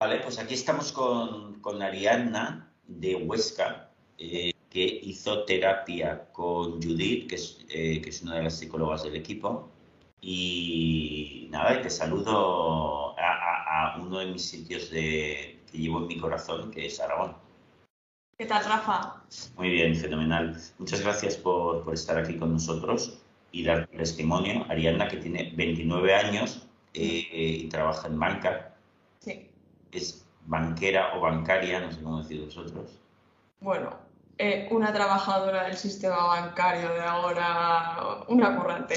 Vale, 0.00 0.20
pues 0.20 0.38
aquí 0.38 0.54
estamos 0.54 0.92
con, 0.92 1.60
con 1.60 1.82
Ariadna 1.82 2.72
de 2.86 3.16
Huesca, 3.16 3.90
eh, 4.16 4.50
que 4.70 4.82
hizo 5.02 5.44
terapia 5.44 6.32
con 6.32 6.80
Judith, 6.80 7.28
que 7.28 7.34
es, 7.34 7.58
eh, 7.68 8.00
que 8.00 8.08
es 8.08 8.22
una 8.22 8.36
de 8.36 8.44
las 8.44 8.58
psicólogas 8.58 9.02
del 9.02 9.16
equipo. 9.16 9.68
Y 10.22 11.48
nada, 11.50 11.82
te 11.82 11.90
saludo 11.90 13.14
a, 13.18 13.92
a, 13.92 14.00
uno 14.00 14.20
de 14.20 14.32
mis 14.32 14.42
sitios 14.42 14.90
de, 14.90 15.60
que 15.70 15.78
llevo 15.78 15.98
en 15.98 16.06
mi 16.06 16.16
corazón, 16.16 16.70
que 16.70 16.86
es 16.86 16.98
Aragón. 16.98 17.36
¿Qué 18.38 18.46
tal, 18.46 18.64
Rafa? 18.64 19.22
Muy 19.58 19.68
bien, 19.68 19.94
fenomenal. 19.94 20.58
Muchas 20.78 21.02
gracias 21.02 21.36
por, 21.36 21.84
por 21.84 21.92
estar 21.92 22.16
aquí 22.16 22.38
con 22.38 22.54
nosotros 22.54 23.20
y 23.52 23.64
dar 23.64 23.86
testimonio. 23.88 24.64
Ariadna, 24.70 25.08
que 25.08 25.18
tiene 25.18 25.52
29 25.54 26.14
años 26.14 26.66
eh, 26.94 27.28
y 27.32 27.68
trabaja 27.68 28.08
en 28.08 28.18
banca. 28.18 28.74
Sí 29.18 29.49
es 29.92 30.24
banquera 30.46 31.16
o 31.16 31.20
bancaria, 31.20 31.80
no 31.80 31.92
sé 31.92 32.02
cómo 32.02 32.18
decir 32.18 32.44
vosotros. 32.44 32.90
Bueno, 33.60 33.94
eh, 34.38 34.68
una 34.70 34.92
trabajadora 34.92 35.64
del 35.64 35.76
sistema 35.76 36.26
bancario 36.26 36.92
de 36.94 37.00
ahora, 37.02 38.24
una 38.28 38.56
currante. 38.56 38.94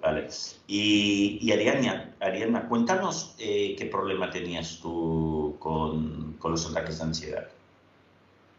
Vale. 0.00 0.28
Y, 0.66 1.38
y 1.42 1.52
Ariadna, 1.52 2.14
Ariadna, 2.20 2.68
cuéntanos 2.68 3.34
eh, 3.38 3.74
qué 3.76 3.86
problema 3.86 4.30
tenías 4.30 4.78
tú 4.80 5.56
con, 5.58 6.34
con, 6.38 6.52
los 6.52 6.70
ataques 6.70 6.98
de 6.98 7.04
ansiedad. 7.04 7.48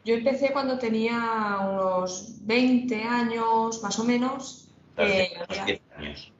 Yo 0.06 0.16
empecé 0.16 0.52
cuando 0.52 0.78
tenía 0.78 1.58
unos 1.62 2.46
20 2.46 3.04
años, 3.04 3.82
más 3.82 4.00
o 4.00 4.04
menos. 4.04 4.68
Eh, 4.98 5.30
10 5.66 5.82
años. 5.98 6.32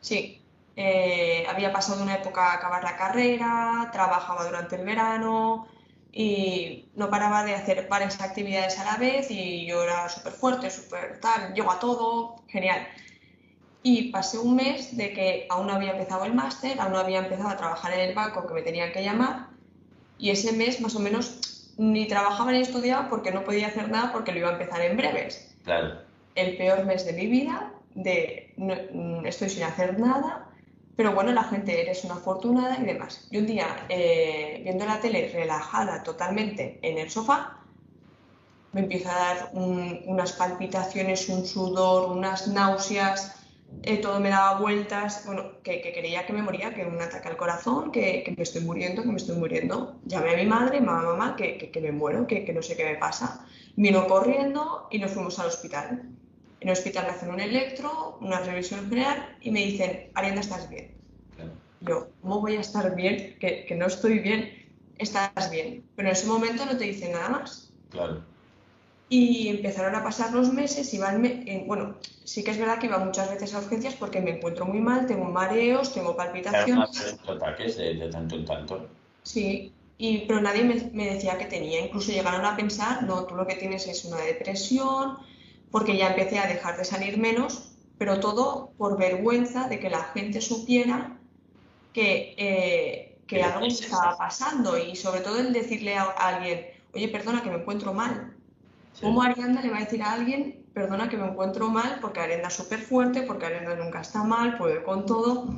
Sí, 0.00 0.40
eh, 0.80 1.44
había 1.48 1.72
pasado 1.72 2.04
una 2.04 2.14
época 2.14 2.52
a 2.52 2.54
acabar 2.54 2.84
la 2.84 2.96
carrera, 2.96 3.90
trabajaba 3.92 4.44
durante 4.44 4.76
el 4.76 4.84
verano 4.84 5.66
y 6.12 6.88
no 6.94 7.10
paraba 7.10 7.42
de 7.42 7.56
hacer 7.56 7.88
varias 7.88 8.20
actividades 8.20 8.78
a 8.78 8.84
la 8.84 8.96
vez 8.96 9.28
y 9.28 9.66
yo 9.66 9.82
era 9.82 10.08
súper 10.08 10.34
fuerte, 10.34 10.70
súper 10.70 11.18
tal, 11.18 11.52
llego 11.52 11.72
a 11.72 11.80
todo, 11.80 12.44
genial. 12.46 12.86
Y 13.82 14.12
pasé 14.12 14.38
un 14.38 14.54
mes 14.54 14.96
de 14.96 15.12
que 15.12 15.48
aún 15.50 15.66
no 15.66 15.72
había 15.72 15.90
empezado 15.90 16.24
el 16.26 16.32
máster, 16.32 16.80
aún 16.80 16.92
no 16.92 17.00
había 17.00 17.18
empezado 17.18 17.48
a 17.48 17.56
trabajar 17.56 17.92
en 17.94 18.10
el 18.10 18.14
banco 18.14 18.46
que 18.46 18.54
me 18.54 18.62
tenían 18.62 18.92
que 18.92 19.02
llamar 19.02 19.48
y 20.16 20.30
ese 20.30 20.52
mes 20.52 20.80
más 20.80 20.94
o 20.94 21.00
menos 21.00 21.74
ni 21.76 22.06
trabajaba 22.06 22.52
ni 22.52 22.60
estudiaba 22.60 23.08
porque 23.08 23.32
no 23.32 23.42
podía 23.42 23.66
hacer 23.66 23.90
nada 23.90 24.12
porque 24.12 24.30
lo 24.30 24.38
iba 24.38 24.50
a 24.50 24.52
empezar 24.52 24.80
en 24.82 24.96
breves. 24.96 25.56
Claro. 25.64 26.02
El 26.36 26.56
peor 26.56 26.84
mes 26.84 27.04
de 27.04 27.14
mi 27.14 27.26
vida, 27.26 27.72
de 27.96 28.54
estoy 29.24 29.48
sin 29.48 29.64
hacer 29.64 29.98
nada, 29.98 30.47
pero 30.98 31.12
bueno, 31.12 31.32
la 31.32 31.44
gente 31.44 31.80
eres 31.80 32.02
una 32.02 32.14
afortunada 32.14 32.76
y 32.80 32.84
demás. 32.84 33.28
Y 33.30 33.38
un 33.38 33.46
día, 33.46 33.86
eh, 33.88 34.58
viendo 34.64 34.84
la 34.84 34.98
tele 34.98 35.30
relajada 35.32 36.02
totalmente 36.02 36.80
en 36.82 36.98
el 36.98 37.08
sofá, 37.08 37.60
me 38.72 38.80
empieza 38.80 39.14
a 39.14 39.34
dar 39.34 39.50
unas 39.52 40.32
palpitaciones, 40.32 41.28
un 41.28 41.46
sudor, 41.46 42.10
unas 42.10 42.48
náuseas, 42.48 43.36
eh, 43.84 43.98
todo 43.98 44.18
me 44.18 44.30
daba 44.30 44.58
vueltas, 44.58 45.22
bueno, 45.24 45.62
que, 45.62 45.80
creía 45.80 46.26
que 46.26 46.32
me 46.32 46.42
moría, 46.42 46.74
que 46.74 46.84
un 46.84 47.00
ataque 47.00 47.28
al 47.28 47.36
corazón, 47.36 47.92
que, 47.92 48.34
me 48.36 48.42
estoy 48.42 48.62
muriendo, 48.62 49.02
que 49.02 49.08
me 49.08 49.18
estoy 49.18 49.36
muriendo. 49.36 50.00
Llamé 50.04 50.34
a 50.34 50.36
mi 50.36 50.46
madre, 50.46 50.80
mamá, 50.80 51.02
mamá, 51.12 51.36
que, 51.36 51.70
me 51.80 51.92
muero, 51.92 52.26
que, 52.26 52.52
no 52.52 52.60
sé 52.60 52.76
qué 52.76 52.84
me 52.84 52.96
pasa. 52.96 53.46
Vino 53.76 54.04
corriendo 54.08 54.88
y 54.90 54.98
nos 54.98 55.12
fuimos 55.12 55.38
al 55.38 55.46
hospital. 55.46 56.17
En 56.60 56.68
el 56.68 56.72
hospital 56.72 57.06
me 57.06 57.12
hacen 57.12 57.30
un 57.30 57.40
electro, 57.40 58.18
una 58.20 58.40
revisión 58.40 58.88
general 58.88 59.36
y 59.40 59.50
me 59.50 59.64
dicen, 59.64 60.10
Ariana, 60.14 60.40
¿estás 60.40 60.68
bien? 60.68 60.92
Yo, 61.80 62.08
¿cómo 62.20 62.40
voy 62.40 62.56
a 62.56 62.60
estar 62.60 62.94
bien? 62.96 63.36
Que, 63.38 63.64
que, 63.64 63.74
no 63.76 63.86
estoy 63.86 64.18
bien. 64.18 64.66
Estás 64.98 65.50
bien. 65.50 65.84
Pero 65.94 66.08
en 66.08 66.12
ese 66.12 66.26
momento 66.26 66.66
no 66.66 66.76
te 66.76 66.84
dicen 66.84 67.12
nada 67.12 67.28
más. 67.28 67.72
Claro. 67.90 68.24
Y 69.08 69.48
empezaron 69.48 69.94
a 69.94 70.02
pasar 70.04 70.34
los 70.34 70.52
meses, 70.52 70.92
y 70.92 70.98
bueno, 71.66 71.96
sí 72.24 72.44
que 72.44 72.50
es 72.50 72.58
verdad 72.58 72.78
que 72.78 72.86
iba 72.86 72.98
muchas 72.98 73.30
veces 73.30 73.54
a 73.54 73.58
urgencias 73.58 73.94
porque 73.94 74.20
me 74.20 74.32
encuentro 74.32 74.66
muy 74.66 74.80
mal, 74.80 75.06
tengo 75.06 75.24
mareos, 75.24 75.94
tengo 75.94 76.14
palpitaciones. 76.14 77.16
Claro, 77.22 77.38
ataques 77.38 77.78
de, 77.78 77.94
de, 77.94 78.10
tanto 78.10 78.34
en 78.34 78.44
tanto. 78.44 78.86
Sí, 79.22 79.72
y, 79.96 80.26
pero 80.26 80.42
nadie 80.42 80.62
me, 80.62 80.90
me, 80.92 81.14
decía 81.14 81.38
que 81.38 81.46
tenía. 81.46 81.86
Incluso 81.86 82.12
llegaron 82.12 82.44
a 82.44 82.54
pensar, 82.54 83.02
no, 83.04 83.24
tú 83.24 83.34
lo 83.34 83.46
que 83.46 83.54
tienes 83.54 83.86
es 83.86 84.04
una 84.04 84.18
depresión, 84.18 85.16
porque 85.70 85.96
ya 85.96 86.10
empecé 86.10 86.38
a 86.38 86.46
dejar 86.46 86.76
de 86.76 86.84
salir 86.84 87.18
menos, 87.18 87.72
pero 87.98 88.20
todo 88.20 88.72
por 88.78 88.98
vergüenza 88.98 89.68
de 89.68 89.80
que 89.80 89.90
la 89.90 90.04
gente 90.04 90.40
supiera 90.40 91.18
que, 91.92 92.34
eh, 92.38 93.18
que 93.26 93.42
algo 93.42 93.66
estaba 93.66 94.16
pasando 94.16 94.78
y 94.78 94.96
sobre 94.96 95.20
todo 95.20 95.38
el 95.38 95.52
decirle 95.52 95.96
a 95.96 96.04
alguien, 96.04 96.66
oye, 96.94 97.08
perdona 97.08 97.42
que 97.42 97.50
me 97.50 97.56
encuentro 97.56 97.92
mal. 97.92 98.34
¿Cómo 99.00 99.22
Arianda 99.22 99.62
le 99.62 99.70
va 99.70 99.78
a 99.78 99.80
decir 99.80 100.02
a 100.02 100.12
alguien, 100.12 100.64
perdona 100.72 101.08
que 101.08 101.16
me 101.16 101.26
encuentro 101.26 101.68
mal, 101.68 101.98
porque 102.00 102.20
Arianda 102.20 102.48
es 102.48 102.54
súper 102.54 102.80
fuerte, 102.80 103.22
porque 103.22 103.46
Arianda 103.46 103.76
nunca 103.76 104.00
está 104.00 104.24
mal, 104.24 104.56
puede 104.58 104.82
con 104.82 105.06
todo? 105.06 105.54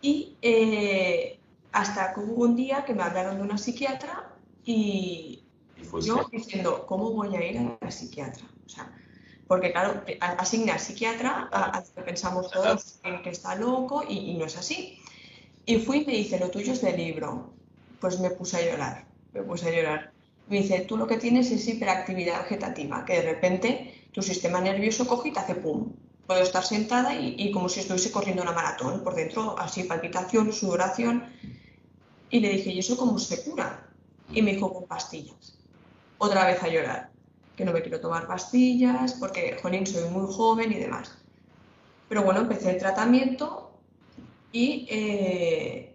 Y 0.00 0.36
eh, 0.42 1.40
hasta 1.72 2.14
que 2.14 2.20
hubo 2.20 2.44
un 2.44 2.54
día 2.54 2.84
que 2.84 2.94
me 2.94 3.02
hablaron 3.02 3.36
de 3.36 3.42
una 3.42 3.58
psiquiatra 3.58 4.30
y, 4.64 5.44
yo 6.00 6.28
diciendo, 6.30 6.84
¿cómo 6.86 7.10
voy 7.12 7.34
a 7.34 7.44
ir 7.44 7.58
a 7.58 7.78
la 7.80 7.90
psiquiatra? 7.90 8.46
O 8.64 8.68
sea, 8.68 8.90
porque 9.46 9.72
claro, 9.72 10.02
asigna 10.20 10.78
psiquiatra 10.78 11.48
a, 11.52 11.80
lo 11.80 11.94
que 11.94 12.02
pensamos 12.02 12.50
todos 12.50 12.98
en 13.04 13.22
que 13.22 13.30
está 13.30 13.54
loco 13.54 14.04
y, 14.08 14.34
no 14.34 14.46
es 14.46 14.56
así. 14.56 14.98
Y 15.66 15.78
fui 15.78 15.98
y 15.98 16.06
me 16.06 16.12
dice, 16.12 16.38
lo 16.38 16.50
tuyo 16.50 16.72
es 16.72 16.80
del 16.80 16.96
libro. 16.96 17.52
Pues 18.00 18.20
me 18.20 18.30
puse 18.30 18.56
a 18.56 18.70
llorar, 18.70 19.06
me 19.32 19.42
puse 19.42 19.68
a 19.68 19.72
llorar. 19.72 20.12
Me 20.48 20.58
dice, 20.58 20.80
tú 20.80 20.96
lo 20.96 21.06
que 21.06 21.16
tienes 21.16 21.50
es 21.50 21.66
hiperactividad 21.68 22.42
vegetativa, 22.42 23.04
que 23.04 23.14
de 23.14 23.22
repente 23.22 24.08
tu 24.12 24.22
sistema 24.22 24.60
nervioso 24.60 25.06
coge 25.06 25.28
y 25.28 25.32
te 25.32 25.40
hace 25.40 25.54
pum. 25.54 25.92
Puedo 26.26 26.42
estar 26.42 26.64
sentada 26.64 27.14
y, 27.14 27.34
y 27.38 27.50
como 27.50 27.68
si 27.68 27.80
estuviese 27.80 28.10
corriendo 28.10 28.42
una 28.42 28.52
maratón, 28.52 29.02
por 29.04 29.14
dentro 29.14 29.58
así 29.58 29.84
palpitación, 29.84 30.52
sudoración. 30.52 31.24
Y 32.30 32.40
le 32.40 32.48
dije, 32.48 32.70
¿y 32.70 32.78
eso 32.78 32.96
cómo 32.96 33.18
se 33.18 33.42
cura? 33.42 33.86
Y 34.32 34.40
me 34.42 34.54
dijo, 34.54 34.72
con 34.72 34.86
pastillas. 34.86 35.58
Otra 36.18 36.46
vez 36.46 36.62
a 36.62 36.68
llorar 36.68 37.13
que 37.56 37.64
no 37.64 37.72
me 37.72 37.82
quiero 37.82 38.00
tomar 38.00 38.26
pastillas, 38.26 39.14
porque, 39.14 39.56
jolín, 39.62 39.86
soy 39.86 40.08
muy 40.10 40.32
joven 40.32 40.72
y 40.72 40.76
demás. 40.76 41.16
Pero 42.08 42.22
bueno, 42.22 42.40
empecé 42.40 42.72
el 42.72 42.78
tratamiento 42.78 43.70
y 44.52 44.86
eh, 44.90 45.94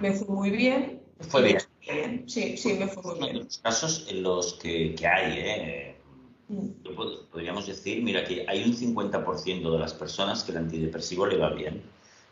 me 0.00 0.12
fue 0.12 0.28
muy 0.28 0.50
bien. 0.50 1.02
Fue 1.28 1.42
bien. 1.42 2.24
Sí, 2.28 2.56
sí, 2.56 2.74
me 2.74 2.86
fue 2.86 3.02
muy 3.02 3.18
bien. 3.20 3.44
los 3.44 3.58
casos 3.58 4.06
en 4.08 4.22
los 4.22 4.54
que, 4.54 4.94
que 4.94 5.06
hay, 5.06 5.38
¿eh? 5.38 5.94
Mm. 6.48 6.68
podríamos 7.30 7.66
decir, 7.66 8.02
mira, 8.02 8.24
que 8.24 8.46
hay 8.48 8.64
un 8.64 8.74
50% 8.74 9.70
de 9.70 9.78
las 9.78 9.92
personas 9.92 10.44
que 10.44 10.52
el 10.52 10.58
antidepresivo 10.58 11.26
le 11.26 11.36
va 11.36 11.50
bien. 11.50 11.82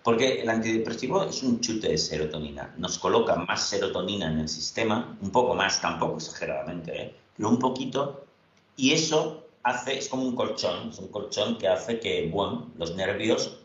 Porque 0.03 0.41
el 0.41 0.49
antidepresivo 0.49 1.25
es 1.25 1.43
un 1.43 1.61
chute 1.61 1.89
de 1.89 1.99
serotonina. 1.99 2.73
Nos 2.79 2.99
coloca 2.99 3.35
más 3.35 3.69
serotonina 3.69 4.31
en 4.31 4.39
el 4.39 4.49
sistema, 4.49 5.19
un 5.21 5.31
poco 5.31 5.55
más, 5.55 5.81
tampoco 5.81 6.17
exageradamente, 6.17 7.03
¿eh? 7.03 7.15
pero 7.37 7.49
un 7.51 7.59
poquito, 7.59 8.25
y 8.77 8.93
eso 8.93 9.47
hace, 9.63 9.99
es 9.99 10.09
como 10.09 10.25
un 10.25 10.37
colchón, 10.37 10.91
es 10.91 10.99
un 10.99 11.09
colchón 11.09 11.59
que 11.59 11.69
hace 11.69 11.99
que, 11.99 12.29
bueno, 12.31 12.71
los 12.77 12.95
nervios 12.95 13.59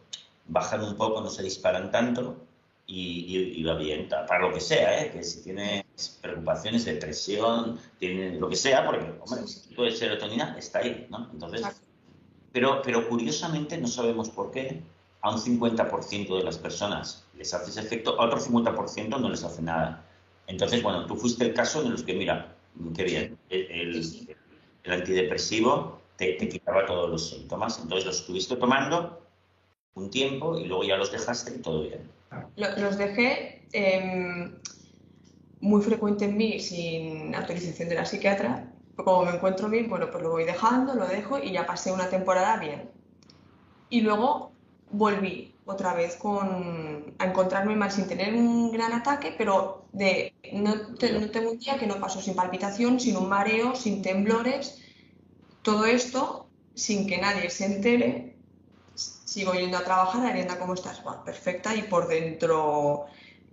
bajan 0.47 0.83
un 0.83 0.95
poco, 0.95 1.21
no 1.21 1.29
se 1.29 1.43
disparan 1.43 1.91
tanto 1.91 2.37
y, 2.87 3.63
va 3.63 3.75
bien, 3.75 4.09
para 4.09 4.39
lo 4.39 4.53
que 4.53 4.59
sea, 4.59 5.01
¿eh? 5.01 5.11
que 5.11 5.23
si 5.23 5.43
tienes 5.43 5.85
preocupaciones, 6.21 6.85
depresión, 6.85 7.79
tiene 7.99 8.37
lo 8.37 8.49
que 8.49 8.55
sea, 8.55 8.85
porque, 8.85 9.05
hombre, 9.21 9.41
el 9.41 9.69
tipo 9.69 9.83
de 9.83 9.91
serotonina 9.91 10.55
está 10.57 10.79
ahí, 10.79 11.07
¿no? 11.09 11.29
Entonces, 11.31 11.61
pero, 12.51 12.81
pero 12.83 13.07
curiosamente 13.07 13.77
no 13.77 13.87
sabemos 13.87 14.29
por 14.29 14.51
qué 14.51 14.81
a 15.21 15.29
un 15.29 15.39
50% 15.39 16.37
de 16.37 16.43
las 16.43 16.57
personas 16.57 17.25
les 17.37 17.53
hace 17.53 17.69
ese 17.69 17.79
efecto, 17.81 18.19
a 18.19 18.25
otro 18.25 18.39
50% 18.39 19.19
no 19.19 19.29
les 19.29 19.43
hace 19.43 19.61
nada. 19.61 20.03
Entonces, 20.47 20.83
bueno, 20.83 21.05
tú 21.05 21.15
fuiste 21.15 21.45
el 21.45 21.53
caso 21.53 21.81
en 21.81 21.91
los 21.91 22.03
que, 22.03 22.13
mira, 22.13 22.55
qué 22.93 23.03
bien, 23.03 23.37
el, 23.49 23.71
el 23.71 24.37
antidepresivo 24.85 25.99
te, 26.17 26.37
quitaba 26.37 26.85
todos 26.85 27.09
los 27.09 27.29
síntomas. 27.29 27.79
Entonces 27.79 28.05
los 28.05 28.19
estuviste 28.19 28.55
tomando 28.55 29.21
un 29.95 30.09
tiempo 30.09 30.57
y 30.57 30.65
luego 30.65 30.83
ya 30.83 30.97
los 30.97 31.11
dejaste 31.11 31.55
y 31.55 31.61
todo 31.61 31.83
bien. 31.83 32.09
Los 32.55 32.97
dejé 32.97 33.65
em, 33.73 34.55
muy 35.59 35.81
frecuente 35.81 36.25
en 36.25 36.37
mí 36.37 36.59
sin 36.59 37.35
autorización 37.35 37.89
de 37.89 37.95
la 37.95 38.05
psiquiatra. 38.05 38.71
Como 38.95 39.25
me 39.25 39.31
encuentro 39.31 39.69
bien, 39.69 39.89
bueno, 39.89 40.09
pues 40.11 40.23
lo 40.23 40.29
voy 40.29 40.43
dejando, 40.43 40.93
lo 40.95 41.07
dejo 41.07 41.39
y 41.39 41.51
ya 41.51 41.65
pasé 41.65 41.91
una 41.91 42.09
temporada 42.09 42.57
bien. 42.57 42.89
Y 43.89 44.01
luego 44.01 44.51
volví 44.91 45.50
otra 45.71 45.93
vez 45.93 46.15
con, 46.15 47.15
a 47.17 47.25
encontrarme 47.25 47.75
mal 47.75 47.91
sin 47.91 48.07
tener 48.07 48.33
un 48.33 48.71
gran 48.71 48.93
ataque, 48.93 49.33
pero 49.37 49.85
de, 49.91 50.33
no, 50.53 50.75
no, 50.75 51.31
tengo 51.31 51.51
un 51.51 51.59
día 51.59 51.77
que 51.77 51.87
no 51.87 51.99
paso 51.99 52.21
sin 52.21 52.35
palpitación, 52.35 52.99
sin 52.99 53.17
un 53.17 53.29
mareo, 53.29 53.75
sin 53.75 54.01
temblores. 54.01 54.81
Todo 55.61 55.85
esto 55.85 56.47
sin 56.73 57.07
que 57.07 57.17
nadie 57.17 57.49
se 57.49 57.65
entere. 57.65 58.35
Sigo 58.95 59.53
yendo 59.53 59.77
a 59.77 59.83
trabajar, 59.83 60.25
Arienda, 60.25 60.59
¿cómo 60.59 60.73
estás? 60.73 61.01
perfecta 61.25 61.75
y 61.75 61.83
por 61.83 62.07
dentro. 62.07 63.05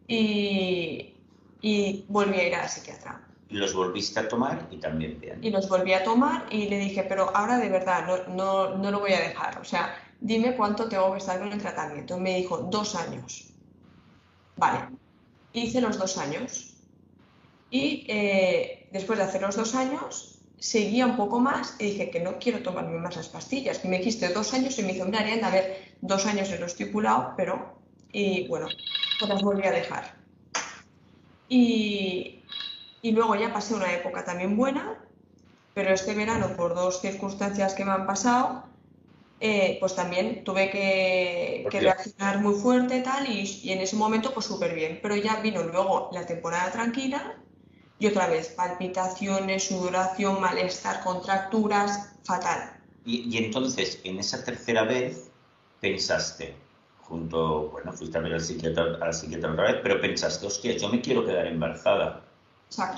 Y, 0.06 1.14
y 1.60 2.04
volví 2.08 2.40
a 2.40 2.48
ir 2.48 2.54
a 2.54 2.62
la 2.62 2.68
psiquiatra. 2.68 3.24
Y 3.50 3.56
los 3.56 3.74
volviste 3.74 4.20
a 4.20 4.28
tomar 4.28 4.68
y 4.70 4.76
también 4.76 5.18
bien. 5.20 5.42
Y 5.42 5.50
los 5.50 5.68
volví 5.68 5.92
a 5.94 6.04
tomar 6.04 6.46
y 6.50 6.68
le 6.68 6.78
dije, 6.78 7.04
pero 7.04 7.34
ahora 7.34 7.58
de 7.58 7.70
verdad 7.70 8.06
no, 8.06 8.34
no, 8.34 8.76
no 8.76 8.90
lo 8.90 9.00
voy 9.00 9.12
a 9.12 9.20
dejar. 9.20 9.58
O 9.58 9.64
sea, 9.64 9.94
dime 10.20 10.56
cuánto 10.56 10.88
tengo 10.88 11.12
que 11.12 11.18
estar 11.18 11.38
con 11.38 11.52
el 11.52 11.60
tratamiento. 11.60 12.18
me 12.18 12.36
dijo, 12.36 12.58
dos 12.58 12.94
años. 12.94 13.52
Vale, 14.56 14.88
hice 15.52 15.80
los 15.80 15.98
dos 15.98 16.18
años. 16.18 16.74
Y 17.70 18.06
eh, 18.08 18.88
después 18.92 19.18
de 19.18 19.24
hacer 19.24 19.42
los 19.42 19.56
dos 19.56 19.74
años, 19.74 20.38
seguía 20.58 21.06
un 21.06 21.16
poco 21.16 21.38
más 21.38 21.76
y 21.78 21.84
dije 21.84 22.10
que 22.10 22.20
no 22.20 22.38
quiero 22.38 22.62
tomarme 22.62 22.98
más 22.98 23.16
las 23.16 23.28
pastillas. 23.28 23.84
Me 23.84 23.98
dijiste 23.98 24.28
dos 24.30 24.52
años 24.54 24.78
y 24.78 24.82
me 24.82 24.92
hizo, 24.92 25.04
una 25.04 25.20
Arianda, 25.20 25.48
a 25.48 25.52
ver, 25.52 25.94
dos 26.00 26.26
años 26.26 26.50
en 26.50 26.60
lo 26.60 26.66
estipulado, 26.66 27.34
pero, 27.36 27.78
y 28.12 28.48
bueno, 28.48 28.66
pues 29.18 29.28
las 29.28 29.42
volví 29.42 29.66
a 29.66 29.70
dejar. 29.70 30.16
Y, 31.48 32.42
y 33.02 33.12
luego 33.12 33.34
ya 33.36 33.52
pasé 33.52 33.74
una 33.74 33.92
época 33.92 34.24
también 34.24 34.56
buena, 34.56 34.98
pero 35.74 35.90
este 35.90 36.14
verano, 36.14 36.56
por 36.56 36.74
dos 36.74 37.00
circunstancias 37.00 37.74
que 37.74 37.84
me 37.84 37.92
han 37.92 38.06
pasado, 38.06 38.64
eh, 39.40 39.76
pues 39.80 39.94
también 39.94 40.42
tuve 40.44 40.70
que, 40.70 41.66
reaccionar 41.70 42.40
muy 42.40 42.54
fuerte 42.54 43.00
tal 43.00 43.28
y, 43.28 43.42
y 43.62 43.72
en 43.72 43.80
ese 43.80 43.96
momento 43.96 44.32
pues 44.34 44.46
súper 44.46 44.74
bien. 44.74 44.98
Pero 45.02 45.16
ya 45.16 45.40
vino 45.40 45.62
luego 45.62 46.10
la 46.12 46.26
temporada 46.26 46.70
tranquila 46.72 47.36
y 47.98 48.06
otra 48.06 48.28
vez 48.28 48.48
palpitaciones, 48.48 49.64
sudoración, 49.64 50.40
malestar, 50.40 51.02
contracturas, 51.02 52.14
fatal. 52.24 52.78
Y, 53.04 53.28
y 53.34 53.38
entonces, 53.38 54.00
en 54.04 54.18
esa 54.18 54.44
tercera 54.44 54.84
vez, 54.84 55.30
pensaste, 55.80 56.54
junto, 57.00 57.70
bueno, 57.70 57.92
fuiste 57.92 58.18
a 58.18 58.20
ver 58.20 58.34
al 58.34 58.40
psiquiatra, 58.40 58.98
a 59.00 59.06
la 59.06 59.12
psiquiatra 59.12 59.52
otra 59.52 59.64
vez, 59.64 59.76
pero 59.82 60.00
pensaste, 60.00 60.46
hostia, 60.46 60.76
yo 60.76 60.88
me 60.88 61.00
quiero 61.00 61.24
quedar 61.24 61.46
embarazada. 61.46 62.27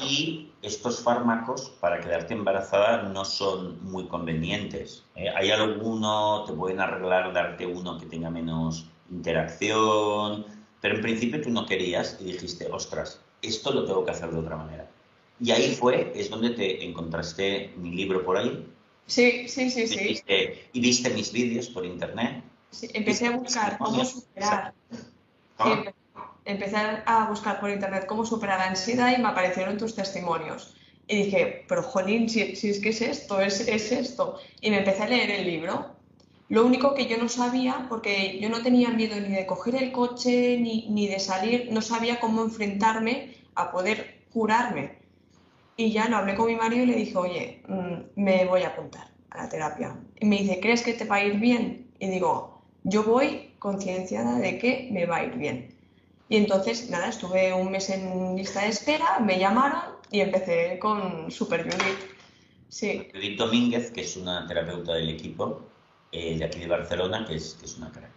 Y 0.02 0.50
estos 0.62 1.00
fármacos 1.02 1.70
para 1.81 2.00
quedarte 2.00 2.34
embarazada 2.34 3.02
no 3.02 3.25
son 3.25 3.82
muy 3.84 4.06
convenientes. 4.06 5.05
¿eh? 5.14 5.28
Hay 5.34 5.50
alguno, 5.50 6.44
te 6.44 6.52
pueden 6.52 6.81
arreglar, 6.81 7.32
darte 7.32 7.67
uno 7.67 7.99
que 7.99 8.06
tenga 8.06 8.31
menos 8.31 8.87
interacción, 9.11 10.44
pero 10.81 10.96
en 10.96 11.02
principio 11.02 11.40
tú 11.40 11.50
no 11.50 11.67
querías 11.67 12.19
y 12.20 12.25
dijiste, 12.25 12.69
ostras, 12.70 13.20
esto 13.43 13.72
lo 13.72 13.84
tengo 13.84 14.05
que 14.05 14.11
hacer 14.11 14.31
de 14.31 14.38
otra 14.38 14.56
manera. 14.56 14.88
Y 15.38 15.52
ahí 15.52 15.75
fue, 15.75 16.12
es 16.14 16.28
donde 16.28 16.50
te 16.50 16.84
encontraste 16.84 17.73
mi 17.76 17.93
libro 17.93 18.25
por 18.25 18.37
ahí. 18.37 18.66
Sí, 19.06 19.49
sí, 19.49 19.70
sí, 19.70 19.87
sí. 19.87 20.23
y 20.73 20.81
viste 20.81 21.11
mis 21.11 21.32
vídeos 21.32 21.69
por 21.69 21.84
internet. 21.84 22.44
Sí, 22.70 22.88
empecé 22.93 23.26
a 23.26 23.37
buscar 23.37 23.78
cómo 23.78 24.05
superar 24.05 24.75
empecé 26.50 26.76
a 26.76 27.26
buscar 27.29 27.61
por 27.61 27.70
internet 27.70 28.06
cómo 28.06 28.25
superar 28.25 28.58
la 28.58 28.69
ansiedad 28.69 29.12
y 29.17 29.20
me 29.20 29.29
aparecieron 29.29 29.79
tus 29.79 29.94
testimonios. 29.94 30.76
Y 31.11 31.25
dije, 31.25 31.64
pero 31.67 31.82
jolín, 31.82 32.29
si, 32.29 32.41
es 32.41 32.81
que 32.81 32.91
es 32.91 33.00
esto, 33.00 33.41
es, 33.41 33.67
es, 33.67 33.91
esto. 33.91 34.38
Y 34.61 34.70
me 34.70 34.79
empecé 34.79 35.02
a 35.02 35.08
leer 35.08 35.31
el 35.31 35.44
libro. 35.44 35.97
Lo 36.49 36.64
único 36.64 36.94
que 36.94 37.06
yo 37.06 37.17
no 37.19 37.29
sabía, 37.29 37.87
porque 37.88 38.38
yo 38.41 38.49
no 38.49 38.62
tenía 38.62 38.91
miedo 38.91 39.17
ni 39.20 39.35
de 39.35 39.44
coger 39.44 39.75
el 39.75 39.91
coche 39.91 40.56
ni, 40.58 40.87
ni 40.88 41.08
de 41.08 41.19
salir, 41.19 41.69
no 41.73 41.82
sabía 41.82 42.20
cómo 42.20 42.43
enfrentarme 42.43 43.35
a 43.56 43.73
poder 43.73 44.20
curarme. 44.32 44.99
Y 45.76 45.91
ya 45.91 46.08
lo 46.08 46.19
hablé 46.19 46.37
con 46.37 46.47
mi 46.47 46.55
marido 46.55 46.85
y 46.85 46.87
le 46.87 46.97
dije, 46.97 47.17
oye, 47.17 47.62
mm, 47.67 48.23
me 48.23 48.44
voy 48.44 48.62
a 48.62 48.69
apuntar 48.69 49.08
a 49.31 49.43
la 49.43 49.49
terapia. 49.49 49.97
Y 50.20 50.26
me 50.26 50.38
dice, 50.38 50.61
¿crees 50.61 50.82
que 50.82 50.93
te 50.93 51.06
va 51.06 51.17
a 51.17 51.25
ir 51.25 51.41
bien? 51.41 51.91
Y 51.99 52.08
digo, 52.08 52.62
yo 52.85 53.02
voy 53.02 53.55
concienciada 53.58 54.38
de 54.38 54.58
que 54.58 54.88
me 54.93 55.06
va 55.06 55.17
a 55.17 55.25
ir 55.25 55.35
bien. 55.35 55.79
Y 56.30 56.36
entonces, 56.36 56.88
nada, 56.88 57.08
estuve 57.08 57.52
un 57.52 57.72
mes 57.72 57.90
en 57.90 58.36
lista 58.36 58.62
de 58.62 58.68
espera, 58.68 59.18
me 59.18 59.36
llamaron 59.36 59.80
y 60.12 60.20
empecé 60.20 60.78
con 60.78 61.28
Super 61.28 61.64
Judith. 61.64 61.98
Sí. 62.68 63.08
Judith 63.12 63.36
Domínguez, 63.36 63.90
que 63.90 64.02
es 64.02 64.16
una 64.16 64.46
terapeuta 64.46 64.94
del 64.94 65.08
equipo 65.08 65.60
eh, 66.12 66.38
de 66.38 66.44
aquí 66.44 66.60
de 66.60 66.68
Barcelona, 66.68 67.26
que 67.26 67.34
es, 67.34 67.54
que 67.54 67.66
es 67.66 67.76
una 67.78 67.90
crack. 67.90 68.12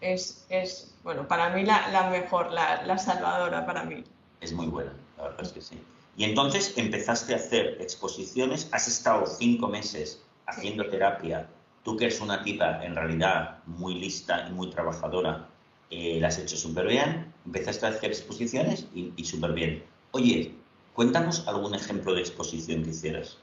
Es, 0.00 0.46
es, 0.48 0.94
bueno, 1.04 1.28
para 1.28 1.50
mí 1.50 1.62
la, 1.66 1.86
la 1.90 2.08
mejor, 2.08 2.50
la, 2.50 2.82
la, 2.86 2.96
salvadora 2.96 3.66
para 3.66 3.84
mí. 3.84 4.04
Es 4.40 4.54
muy 4.54 4.68
buena, 4.68 4.94
la 5.18 5.24
verdad 5.24 5.42
es 5.42 5.52
que 5.52 5.60
sí. 5.60 5.78
Y 6.16 6.24
entonces 6.24 6.72
empezaste 6.78 7.34
a 7.34 7.36
hacer 7.36 7.76
exposiciones, 7.78 8.70
has 8.72 8.88
estado 8.88 9.26
cinco 9.26 9.68
meses 9.68 10.22
haciendo 10.46 10.88
terapia, 10.88 11.46
tú 11.84 11.98
que 11.98 12.06
eres 12.06 12.22
una 12.22 12.42
tipa 12.42 12.82
en 12.82 12.96
realidad 12.96 13.58
muy 13.66 13.96
lista 13.96 14.46
y 14.48 14.52
muy 14.52 14.70
trabajadora, 14.70 15.50
eh, 15.90 16.18
la 16.20 16.28
has 16.28 16.38
hecho 16.38 16.56
súper 16.56 16.86
bien, 16.86 17.29
empezaste 17.46 17.86
a 17.86 17.90
hacer 17.90 18.10
exposiciones 18.10 18.86
y, 18.94 19.12
y 19.16 19.24
súper 19.24 19.52
bien. 19.52 19.82
Oye, 20.12 20.54
cuéntanos 20.94 21.46
algún 21.46 21.74
ejemplo 21.74 22.14
de 22.14 22.20
exposición 22.20 22.82
que 22.82 22.90
hicieras. 22.90 23.38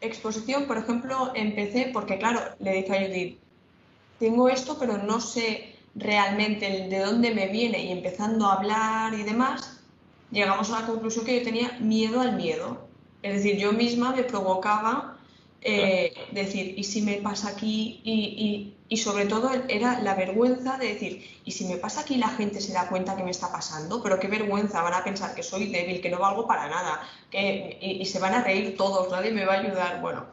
Exposición, 0.00 0.66
por 0.66 0.78
ejemplo, 0.78 1.32
empecé 1.34 1.90
porque, 1.92 2.18
claro, 2.18 2.40
le 2.60 2.72
dije 2.72 2.96
a 2.96 3.06
Judith, 3.06 3.38
tengo 4.18 4.48
esto, 4.48 4.76
pero 4.78 4.98
no 4.98 5.20
sé 5.20 5.74
realmente 5.94 6.88
de 6.88 6.98
dónde 7.00 7.34
me 7.34 7.48
viene 7.48 7.84
y 7.84 7.92
empezando 7.92 8.46
a 8.46 8.54
hablar 8.54 9.14
y 9.14 9.22
demás, 9.22 9.80
llegamos 10.30 10.70
a 10.70 10.80
la 10.80 10.86
conclusión 10.86 11.24
que 11.24 11.38
yo 11.38 11.44
tenía 11.44 11.78
miedo 11.80 12.20
al 12.20 12.36
miedo. 12.36 12.86
Es 13.22 13.34
decir, 13.34 13.56
yo 13.58 13.72
misma 13.72 14.14
me 14.14 14.22
provocaba 14.22 15.17
eh, 15.60 16.14
decir, 16.32 16.78
¿y 16.78 16.84
si 16.84 17.02
me 17.02 17.14
pasa 17.14 17.48
aquí? 17.48 18.00
Y, 18.04 18.74
y, 18.88 18.96
sobre 18.96 19.26
todo 19.26 19.50
era 19.68 20.00
la 20.00 20.14
vergüenza 20.14 20.78
de 20.78 20.94
decir, 20.94 21.40
¿y 21.44 21.50
si 21.50 21.66
me 21.66 21.76
pasa 21.76 22.02
aquí 22.02 22.16
la 22.16 22.28
gente 22.28 22.60
se 22.60 22.72
da 22.72 22.88
cuenta 22.88 23.16
que 23.16 23.24
me 23.24 23.30
está 23.30 23.50
pasando? 23.50 24.02
Pero 24.02 24.18
qué 24.20 24.28
vergüenza, 24.28 24.82
van 24.82 24.94
a 24.94 25.04
pensar 25.04 25.34
que 25.34 25.42
soy 25.42 25.66
débil, 25.66 26.00
que 26.00 26.10
no 26.10 26.18
valgo 26.18 26.46
para 26.46 26.68
nada, 26.68 27.00
que, 27.30 27.78
y, 27.80 28.04
se 28.06 28.18
van 28.18 28.34
a 28.34 28.42
reír 28.44 28.76
todos, 28.76 29.10
nadie 29.10 29.32
me 29.32 29.44
va 29.44 29.54
a 29.54 29.60
ayudar. 29.60 30.00
Bueno, 30.00 30.26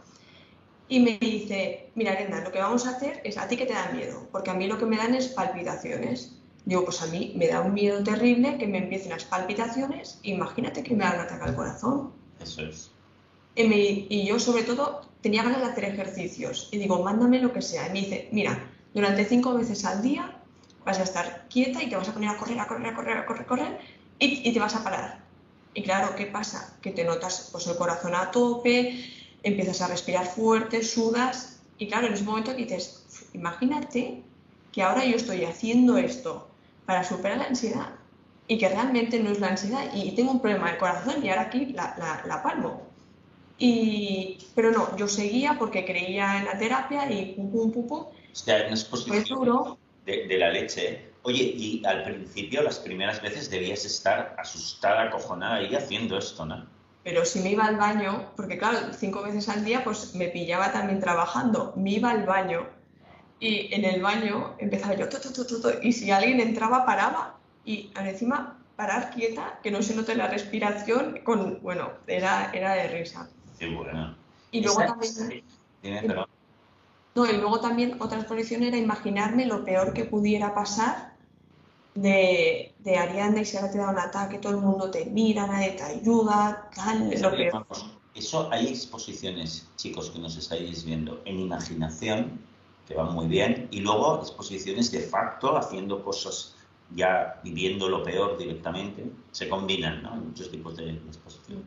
y 0.88 1.00
me 1.00 1.18
dice, 1.18 1.90
mira, 1.96 2.12
Arenda, 2.12 2.42
lo 2.42 2.52
que 2.52 2.60
vamos 2.60 2.86
a 2.86 2.92
hacer 2.92 3.22
es 3.24 3.38
a 3.38 3.48
ti 3.48 3.58
que 3.58 3.66
te 3.66 3.74
da 3.74 3.92
miedo, 3.92 4.28
porque 4.32 4.52
a 4.52 4.54
mí 4.54 4.68
lo 4.68 4.78
que 4.78 4.86
me 4.86 4.98
dan 4.98 5.16
es 5.16 5.30
palpitaciones. 5.30 6.36
Digo, 6.66 6.86
pues 6.86 7.02
a 7.02 7.08
mí 7.08 7.34
me 7.36 7.48
da 7.48 7.62
un 7.62 7.74
miedo 7.74 8.04
terrible 8.04 8.58
que 8.58 8.68
me 8.68 8.80
empiecen 8.80 9.12
las 9.12 9.24
palpitaciones, 9.26 10.20
imagínate 10.24 10.84
que 10.84 10.96
me 10.96 11.04
hagan 11.04 11.22
atacar 11.22 11.50
el 11.50 11.56
corazón. 11.56 12.14
Eso 12.40 12.62
es. 12.64 12.95
Y, 13.56 14.26
yo 14.26 14.40
sobre 14.40 14.64
todo 14.64 15.02
tenía 15.22 15.44
ganas 15.44 15.60
de 15.60 15.66
hacer 15.68 15.86
ejercicios 15.86 16.70
y 16.72 16.78
digo, 16.78 17.02
mándame 17.04 17.40
lo 17.40 17.54
que 17.54 17.62
sea. 17.62 17.88
Y 17.88 17.94
me 17.94 18.00
dice, 18.02 18.30
mira, 18.32 18.70
durante 18.94 19.26
cinco 19.26 19.54
veces 19.54 19.86
al 19.86 20.02
día 20.02 20.38
vas 20.86 21.00
a 21.00 21.04
estar 21.04 21.48
quieta 21.50 21.82
y 21.82 21.90
te 21.90 21.96
vas 21.96 22.10
a 22.10 22.14
poner 22.14 22.30
a 22.30 22.38
correr, 22.38 22.60
a 22.60 22.68
correr, 22.68 22.88
a 22.88 22.96
correr, 22.96 23.18
a 23.18 23.26
correr, 23.26 23.46
correr 23.46 23.80
y, 24.20 24.52
te 24.52 24.60
vas 24.60 24.76
a 24.76 24.84
parar. 24.84 25.20
Y 25.74 25.84
claro, 25.84 26.16
¿qué 26.16 26.26
pasa? 26.26 26.78
Que 26.82 26.92
te 26.92 27.04
notas 27.04 27.50
pues, 27.52 27.68
el 27.68 27.76
corazón 27.76 28.14
a 28.16 28.32
tope, 28.32 29.04
empiezas 29.44 29.82
a 29.82 29.88
respirar 29.88 30.26
fuerte, 30.26 30.84
sudas 30.84 31.60
y 31.78 31.88
claro, 31.88 32.08
en 32.08 32.14
ese 32.14 32.24
momento 32.24 32.54
dices, 32.54 33.30
imagínate 33.34 34.24
que 34.72 34.82
ahora 34.82 35.06
yo 35.06 35.16
estoy 35.16 35.44
haciendo 35.44 35.98
esto 35.98 36.48
para 36.86 37.04
superar 37.04 37.38
la 37.38 37.46
ansiedad 37.46 37.90
y 38.48 38.58
que 38.58 38.70
realmente 38.70 39.20
no 39.20 39.32
es 39.32 39.40
la 39.40 39.48
ansiedad 39.48 39.92
y 39.94 40.12
tengo 40.12 40.32
un 40.32 40.42
problema 40.42 40.72
de 40.72 40.78
corazón 40.78 41.26
y 41.26 41.30
ahora 41.30 41.44
aquí 41.44 41.66
la 41.74 42.42
palmo. 42.44 42.95
Y, 43.58 44.38
pero 44.54 44.72
no, 44.72 44.96
yo 44.98 45.08
seguía 45.08 45.56
porque 45.58 45.86
creía 45.86 46.38
en 46.38 46.46
la 46.46 46.58
terapia 46.58 47.10
y 47.12 47.34
pum, 47.34 47.52
pum, 47.52 47.72
pum, 47.72 47.88
pum. 47.88 48.06
una 48.48 48.70
exposición 48.70 49.78
de, 50.06 50.38
la 50.38 50.50
leche. 50.50 51.12
Oye, 51.24 51.44
y 51.44 51.86
al 51.86 52.04
principio, 52.04 52.62
las 52.62 52.80
primeras 52.80 53.22
veces, 53.22 53.50
debías 53.50 53.86
estar 53.86 54.36
asustada, 54.38 55.04
acojonada 55.04 55.62
y 55.62 55.74
haciendo 55.74 56.18
esto, 56.18 56.46
¿no? 56.46 56.66
Pero 57.04 57.24
si 57.24 57.40
me 57.40 57.52
iba 57.52 57.66
al 57.66 57.78
baño, 57.78 58.32
porque 58.36 58.58
claro, 58.58 58.80
cinco 58.94 59.22
veces 59.22 59.48
al 59.48 59.64
día, 59.64 59.84
pues 59.84 60.16
me 60.16 60.28
pillaba 60.28 60.72
también 60.72 61.00
trabajando. 61.00 61.74
Me 61.76 61.92
iba 61.92 62.12
al 62.12 62.26
baño 62.26 62.68
y 63.40 63.74
en 63.74 63.86
el 63.86 64.02
baño 64.02 64.56
empezaba 64.60 64.96
yo, 64.96 65.08
y 65.82 65.92
si 65.94 66.12
alguien 66.12 66.40
entraba, 66.40 66.86
paraba. 66.86 67.38
Y 67.64 67.92
encima, 67.96 68.58
parar 68.76 69.12
quieta, 69.12 69.60
que 69.62 69.72
no 69.72 69.82
se 69.82 69.96
note 69.96 70.16
la 70.16 70.28
respiración, 70.28 71.20
con, 71.24 71.62
bueno, 71.62 71.92
era, 72.08 72.52
era 72.54 72.74
de 72.74 72.88
risa. 72.88 73.30
Y 74.52 74.62
luego 74.62 74.80
también... 74.80 75.44
No, 77.16 77.26
y 77.26 77.38
luego 77.38 77.62
también 77.62 77.96
otra 78.02 78.20
exposición 78.20 78.64
era 78.64 78.78
imaginarme 78.78 79.46
lo 79.46 79.64
peor 79.64 79.94
que 79.94 80.04
pudiera 80.04 80.54
pasar 80.54 81.14
de, 81.94 82.74
de 82.80 82.98
Ariadna 82.98 83.42
y 83.42 83.46
si 83.46 83.56
ahora 83.56 83.72
te 83.72 83.78
da 83.78 83.90
un 83.90 84.00
ataque, 84.00 84.38
todo 84.38 84.52
el 84.52 84.60
mundo 84.60 84.92
te 84.92 85.06
mira, 85.06 85.48
nadie 85.48 85.72
te 85.72 85.84
ayuda, 85.84 86.70
tal, 86.76 87.10
lo 87.22 87.32
peor. 87.32 87.66
Eso 88.14 88.50
hay 88.52 88.68
exposiciones, 88.68 89.68
chicos, 89.78 90.10
que 90.10 90.20
nos 90.20 90.36
estáis 90.36 90.84
viendo, 90.84 91.22
en 91.26 91.40
imaginación, 91.40 92.40
que 92.88 92.96
van 92.96 93.14
muy 93.14 93.28
bien, 93.28 93.70
y 93.72 93.80
luego 93.80 94.20
exposiciones 94.20 94.92
de 94.92 95.00
facto, 95.00 95.58
haciendo 95.58 96.04
cosas 96.04 96.56
ya 96.96 97.40
viviendo 97.44 97.90
lo 97.90 98.04
peor 98.04 98.38
directamente, 98.38 99.10
se 99.32 99.48
combinan, 99.50 100.04
¿no? 100.04 100.14
Hay 100.14 100.20
muchos 100.20 100.52
tipos 100.52 100.76
de 100.78 100.92
exposición 100.92 101.66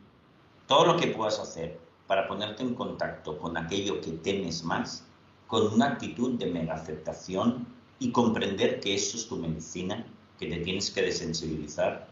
todo 0.69 0.85
lo 0.85 0.97
que 0.97 1.07
puedas 1.07 1.39
hacer 1.39 1.79
para 2.05 2.27
ponerte 2.27 2.61
en 2.61 2.75
contacto 2.75 3.39
con 3.39 3.57
aquello 3.57 3.99
que 4.01 4.11
temes 4.11 4.63
más, 4.63 5.03
con 5.47 5.73
una 5.73 5.87
actitud 5.87 6.37
de 6.37 6.45
mega 6.45 6.75
aceptación 6.75 7.67
y 7.97 8.11
comprender 8.11 8.79
que 8.79 8.93
eso 8.93 9.17
es 9.17 9.27
tu 9.27 9.37
medicina, 9.37 10.05
que 10.39 10.45
te 10.47 10.57
tienes 10.57 10.91
que 10.91 11.01
desensibilizar, 11.01 12.07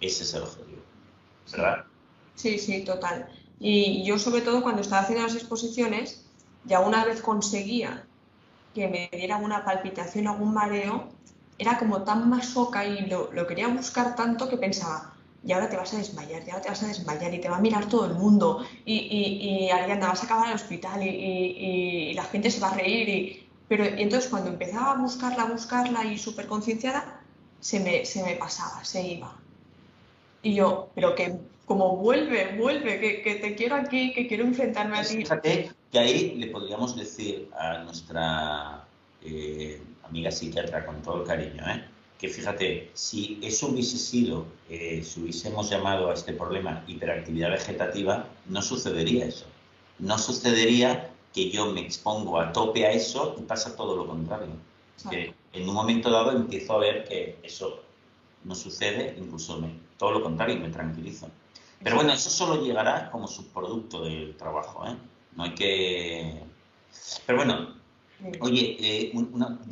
Ese 0.00 0.22
es 0.22 0.32
el 0.32 0.44
objetivo, 0.44 0.80
¿verdad? 1.52 1.84
Sí, 2.36 2.58
sí, 2.58 2.84
total. 2.84 3.28
Y 3.58 4.02
yo 4.02 4.18
sobre 4.18 4.40
todo 4.40 4.62
cuando 4.62 4.80
estaba 4.80 5.02
haciendo 5.02 5.26
las 5.26 5.36
exposiciones, 5.36 6.24
ya 6.64 6.80
una 6.80 7.04
vez 7.04 7.20
conseguía 7.20 8.06
que 8.74 8.88
me 8.88 9.10
diera 9.12 9.36
una 9.36 9.62
palpitación, 9.62 10.26
algún 10.26 10.54
mareo, 10.54 11.10
era 11.58 11.78
como 11.78 12.02
tan 12.02 12.30
masoca 12.30 12.86
y 12.86 13.10
lo, 13.10 13.30
lo 13.30 13.46
quería 13.46 13.68
buscar 13.68 14.16
tanto 14.16 14.48
que 14.48 14.56
pensaba, 14.56 15.12
y 15.46 15.52
ahora 15.52 15.68
te 15.68 15.76
vas 15.76 15.94
a 15.94 15.98
desmayar, 15.98 16.42
y 16.46 16.50
ahora 16.50 16.62
te 16.62 16.68
vas 16.68 16.82
a 16.82 16.88
desmayar 16.88 17.32
y 17.32 17.40
te 17.40 17.48
va 17.48 17.56
a 17.56 17.60
mirar 17.60 17.88
todo 17.88 18.06
el 18.06 18.14
mundo 18.14 18.64
y, 18.84 18.94
y, 18.94 19.64
y 19.64 19.70
Ariana, 19.70 20.08
vas 20.08 20.22
a 20.22 20.26
acabar 20.26 20.48
al 20.48 20.54
hospital 20.54 21.02
y, 21.02 21.08
y, 21.08 22.14
la 22.14 22.24
gente 22.24 22.50
se 22.50 22.60
va 22.60 22.70
a 22.70 22.74
reír. 22.74 23.08
Y, 23.08 23.48
pero 23.66 23.84
entonces 23.84 24.28
cuando 24.28 24.50
empezaba 24.50 24.92
a 24.92 24.96
buscarla, 24.96 25.44
a 25.44 25.50
buscarla 25.50 26.04
y 26.04 26.18
súper 26.18 26.46
concienciada, 26.46 27.22
se 27.60 27.80
me, 27.80 28.04
se 28.04 28.22
me 28.22 28.34
pasaba, 28.34 28.84
se 28.84 29.02
iba. 29.02 29.34
Y 30.42 30.54
yo, 30.54 30.90
pero 30.94 31.14
que 31.14 31.38
como 31.64 31.96
vuelve, 31.96 32.56
vuelve, 32.56 32.98
que, 33.00 33.22
que 33.22 33.36
te 33.36 33.54
quiero 33.54 33.76
aquí, 33.76 34.12
que 34.12 34.26
quiero 34.26 34.44
enfrentarme 34.44 34.98
a 34.98 35.04
ti. 35.04 35.18
Fíjate 35.18 35.70
que 35.92 35.98
ahí 35.98 36.34
le 36.36 36.48
podríamos 36.48 36.96
decir 36.96 37.48
a 37.56 37.78
nuestra 37.84 38.84
eh, 39.22 39.80
amiga 40.02 40.30
psiquiatra 40.30 40.84
con 40.84 41.00
todo 41.02 41.22
el 41.22 41.28
cariño, 41.28 41.64
¿eh? 41.68 41.84
Que 42.20 42.28
fíjate, 42.28 42.90
si 42.92 43.38
eso 43.42 43.68
hubiese 43.68 43.96
sido, 43.96 44.44
eh, 44.68 45.02
si 45.02 45.22
hubiésemos 45.22 45.70
llamado 45.70 46.10
a 46.10 46.14
este 46.14 46.34
problema 46.34 46.84
hiperactividad 46.86 47.50
vegetativa, 47.50 48.26
no 48.46 48.60
sucedería 48.60 49.24
eso. 49.24 49.46
No 49.98 50.18
sucedería 50.18 51.10
que 51.32 51.50
yo 51.50 51.72
me 51.72 51.80
expongo 51.80 52.38
a 52.38 52.52
tope 52.52 52.84
a 52.84 52.90
eso 52.90 53.36
y 53.38 53.42
pasa 53.42 53.74
todo 53.74 53.96
lo 53.96 54.06
contrario. 54.06 54.52
Que 55.08 55.32
en 55.54 55.66
un 55.66 55.74
momento 55.74 56.10
dado 56.10 56.32
empiezo 56.32 56.74
a 56.74 56.78
ver 56.78 57.08
que 57.08 57.38
eso 57.42 57.80
no 58.44 58.54
sucede, 58.54 59.16
incluso 59.18 59.58
me, 59.58 59.70
todo 59.96 60.12
lo 60.12 60.22
contrario, 60.22 60.60
me 60.60 60.68
tranquilizo. 60.68 61.26
Pero 61.82 61.96
bueno, 61.96 62.12
eso 62.12 62.28
solo 62.28 62.62
llegará 62.62 63.10
como 63.10 63.28
subproducto 63.28 64.04
del 64.04 64.36
trabajo, 64.36 64.86
¿eh? 64.86 64.94
No 65.36 65.44
hay 65.44 65.54
que... 65.54 66.42
Pero 67.24 67.38
bueno, 67.38 67.79
Oye, 68.40 68.76
eh, 68.80 69.12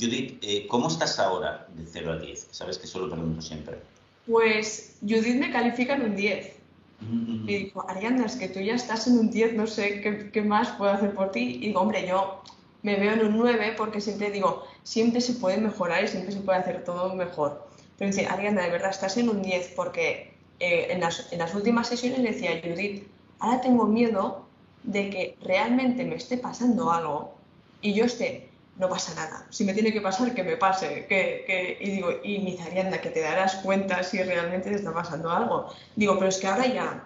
Judith, 0.00 0.38
eh, 0.42 0.66
¿cómo 0.68 0.88
estás 0.88 1.18
ahora 1.18 1.66
de 1.74 1.84
0 1.86 2.12
a 2.12 2.16
10? 2.18 2.48
Sabes 2.50 2.78
que 2.78 2.86
eso 2.86 3.00
lo 3.00 3.10
pregunto 3.10 3.42
siempre. 3.42 3.78
Pues 4.26 4.96
Judith 5.00 5.36
me 5.36 5.50
califica 5.50 5.94
en 5.94 6.02
un 6.02 6.16
10. 6.16 6.52
Mm. 7.00 7.48
Y 7.48 7.54
dijo, 7.64 7.88
Ariana, 7.88 8.26
es 8.26 8.36
que 8.36 8.48
tú 8.48 8.60
ya 8.60 8.74
estás 8.74 9.06
en 9.06 9.18
un 9.18 9.30
10, 9.30 9.54
no 9.54 9.66
sé 9.66 10.00
qué, 10.00 10.30
qué, 10.30 10.42
más 10.42 10.68
puedo 10.70 10.90
hacer 10.90 11.14
por 11.14 11.30
ti. 11.30 11.56
Y 11.56 11.66
digo, 11.68 11.80
hombre, 11.80 12.06
yo 12.06 12.42
me 12.82 12.96
veo 12.96 13.12
en 13.12 13.26
un 13.26 13.36
9 13.38 13.74
porque 13.76 14.00
siempre 14.00 14.30
digo, 14.30 14.64
siempre 14.82 15.20
se 15.20 15.34
puede 15.34 15.58
mejorar 15.58 16.04
y 16.04 16.08
siempre 16.08 16.32
se 16.32 16.40
puede 16.40 16.58
hacer 16.58 16.84
todo 16.84 17.14
mejor. 17.14 17.68
Pero 17.98 18.10
dice, 18.10 18.26
Ariana, 18.26 18.62
de 18.62 18.70
verdad, 18.70 18.90
estás 18.90 19.16
en 19.16 19.28
un 19.28 19.42
10 19.42 19.72
porque 19.76 20.34
eh, 20.60 20.88
en, 20.90 21.00
las, 21.00 21.32
en 21.32 21.38
las 21.38 21.54
últimas 21.54 21.88
sesiones 21.88 22.22
decía 22.22 22.60
Judith, 22.62 23.06
ahora 23.38 23.60
tengo 23.60 23.86
miedo 23.86 24.46
de 24.82 25.10
que 25.10 25.36
realmente 25.42 26.04
me 26.04 26.16
esté 26.16 26.38
pasando 26.38 26.90
algo 26.90 27.37
y 27.80 27.94
yo 27.94 28.04
esté, 28.04 28.48
no 28.76 28.88
pasa 28.88 29.14
nada. 29.14 29.46
Si 29.50 29.64
me 29.64 29.74
tiene 29.74 29.92
que 29.92 30.00
pasar, 30.00 30.34
que 30.34 30.44
me 30.44 30.56
pase. 30.56 31.06
Que, 31.08 31.44
que... 31.46 31.78
Y 31.80 31.90
digo, 31.90 32.10
y 32.22 32.38
mi 32.38 32.56
Zarianda, 32.56 33.00
que 33.00 33.10
te 33.10 33.20
darás 33.20 33.56
cuenta 33.56 34.02
si 34.02 34.22
realmente 34.22 34.70
te 34.70 34.76
está 34.76 34.92
pasando 34.92 35.30
algo. 35.30 35.72
Digo, 35.96 36.14
pero 36.16 36.28
es 36.28 36.38
que 36.38 36.46
ahora 36.46 36.66
ya, 36.66 37.04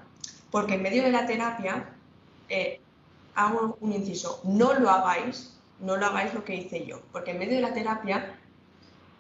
porque 0.51 0.75
en 0.75 0.83
medio 0.83 1.03
de 1.03 1.11
la 1.11 1.27
terapia 1.27 1.89
eh, 2.49 2.81
hago 3.35 3.77
un 3.81 3.93
inciso, 3.93 4.41
no 4.45 4.75
lo 4.75 4.91
hagáis, 4.91 5.57
no 5.81 5.97
lo 5.97 6.07
hagáis 6.07 6.35
lo 6.35 6.45
que 6.45 6.55
hice 6.55 6.85
yo, 6.87 7.01
porque 7.11 7.31
en 7.33 7.39
medio 7.39 7.55
de 7.57 7.63
la 7.63 7.73
terapia 7.73 8.39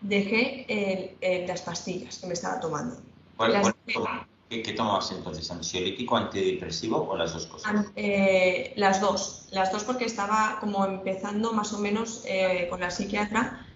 dejé 0.02 1.16
las 1.49 1.62
pastillas 1.62 2.18
que 2.18 2.26
me 2.26 2.35
estaba 2.35 2.61
tomando. 2.61 2.97
¿Qué, 4.61 4.75
tomabas 4.75 5.11
entonces? 5.12 5.50
¿Ansiolítico, 5.50 6.14
antidepresivo 6.14 7.09
o 7.09 7.16
las 7.16 7.32
dos 7.32 7.47
cosas? 7.47 7.87
Eh, 7.97 8.75
las 8.76 9.00
dos, 9.00 9.49
las 9.50 9.73
dos 9.73 9.82
porque 9.85 10.04
estaba 10.04 10.59
como 10.61 10.85
empezando 10.85 11.54
más 11.54 11.73
o 11.73 11.78
menos 11.78 12.23
eh, 12.26 12.66
con 12.68 12.80
la 12.80 12.90
psiquiatra 12.90 13.66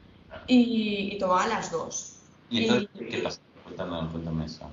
y, 0.47 1.17
tomaba 1.19 1.47
las 1.47 1.73
dos. 1.73 2.17
¿Y 2.51 2.65
entonces 2.65 2.91
qué 2.95 3.19
pasó? 3.23 3.41
Cuéntame, 3.65 4.07
cuéntame 4.11 4.45
eso. 4.45 4.71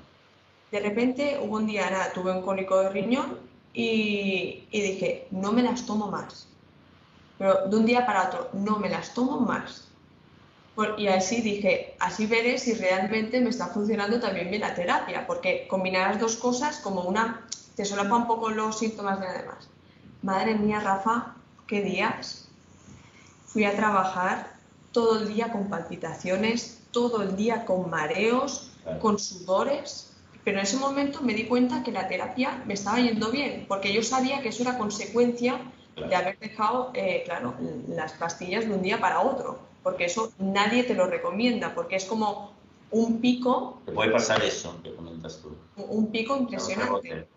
De 0.72 0.82
repente 0.82 1.40
hubo 1.42 1.56
un 1.56 1.68
día, 1.68 1.90
nada, 1.90 2.12
tuve 2.12 2.34
un 2.34 2.42
cólico 2.42 2.80
de 2.82 2.90
riñón 2.90 3.38
y, 3.74 4.66
y 4.72 4.82
dije, 4.82 5.28
no 5.32 5.54
me 5.54 5.64
las 5.64 5.86
tomo 5.86 6.08
más. 6.08 6.50
Pero 7.38 7.68
de 7.70 7.78
un 7.78 7.86
día 7.86 8.06
para 8.06 8.28
otro, 8.28 8.50
no 8.52 8.78
me 8.78 8.90
las 8.90 9.14
tomo 9.14 9.40
más 9.40 9.93
y 10.98 11.08
así 11.08 11.42
dije, 11.42 11.96
así 12.00 12.26
veré 12.26 12.58
si 12.58 12.74
realmente 12.74 13.40
me 13.42 13.50
está 13.50 13.68
funcionando 13.68 14.20
también 14.20 14.50
bien 14.50 14.62
la 14.62 14.74
terapia, 14.74 15.28
porque 15.28 15.68
combinar 15.68 16.12
las 16.12 16.20
dos 16.20 16.36
cosas 16.36 16.78
como 16.78 17.02
una, 17.02 17.46
te 17.76 17.86
solapa 17.86 18.16
un 18.16 18.28
poco 18.28 18.50
los 18.50 18.80
síntomas 18.80 19.20
de 19.20 19.28
demás. 19.28 19.70
Madre 20.24 20.56
mía, 20.56 20.80
Rafa, 20.80 21.36
qué 21.68 21.82
días. 21.82 22.48
Fui 23.46 23.66
a 23.66 23.76
trabajar 23.76 24.54
todo 24.92 25.20
el 25.20 25.28
día 25.28 25.52
con 25.52 25.70
palpitaciones, 25.70 26.80
todo 26.92 27.22
el 27.22 27.36
día 27.36 27.66
con 27.66 27.90
mareos, 27.90 28.72
con 29.00 29.20
sudores, 29.20 30.12
pero 30.44 30.58
en 30.58 30.64
ese 30.64 30.78
momento 30.78 31.22
me 31.22 31.34
di 31.36 31.46
cuenta 31.46 31.84
que 31.84 31.92
la 31.92 32.08
terapia 32.08 32.64
me 32.66 32.74
estaba 32.74 32.98
yendo 33.00 33.30
bien, 33.30 33.66
porque 33.68 33.94
yo 33.94 34.02
sabía 34.02 34.42
que 34.42 34.50
eso 34.50 34.64
era 34.64 34.78
consecuencia 34.78 35.60
de 35.96 36.16
haber 36.16 36.40
dejado, 36.40 36.92
eh, 36.96 37.22
claro, 37.26 37.54
las 37.88 38.14
pastillas 38.14 38.66
de 38.66 38.74
un 38.74 38.82
día 38.82 39.00
para 39.00 39.22
otro 39.22 39.73
porque 39.84 40.06
eso 40.06 40.32
nadie 40.40 40.84
te 40.84 40.96
lo 40.96 41.08
recomienda, 41.08 41.76
porque 41.76 41.98
es 41.98 42.06
como 42.06 42.54
un 42.92 43.20
pico. 43.20 43.82
Te 43.86 43.92
puede 43.92 44.12
pasar 44.12 44.44
eso 44.44 44.80
que 44.84 44.96
comentas 44.96 45.42
tú. 45.42 45.56
Un 45.76 46.08
pico 46.08 46.38
impresionante. 46.38 47.28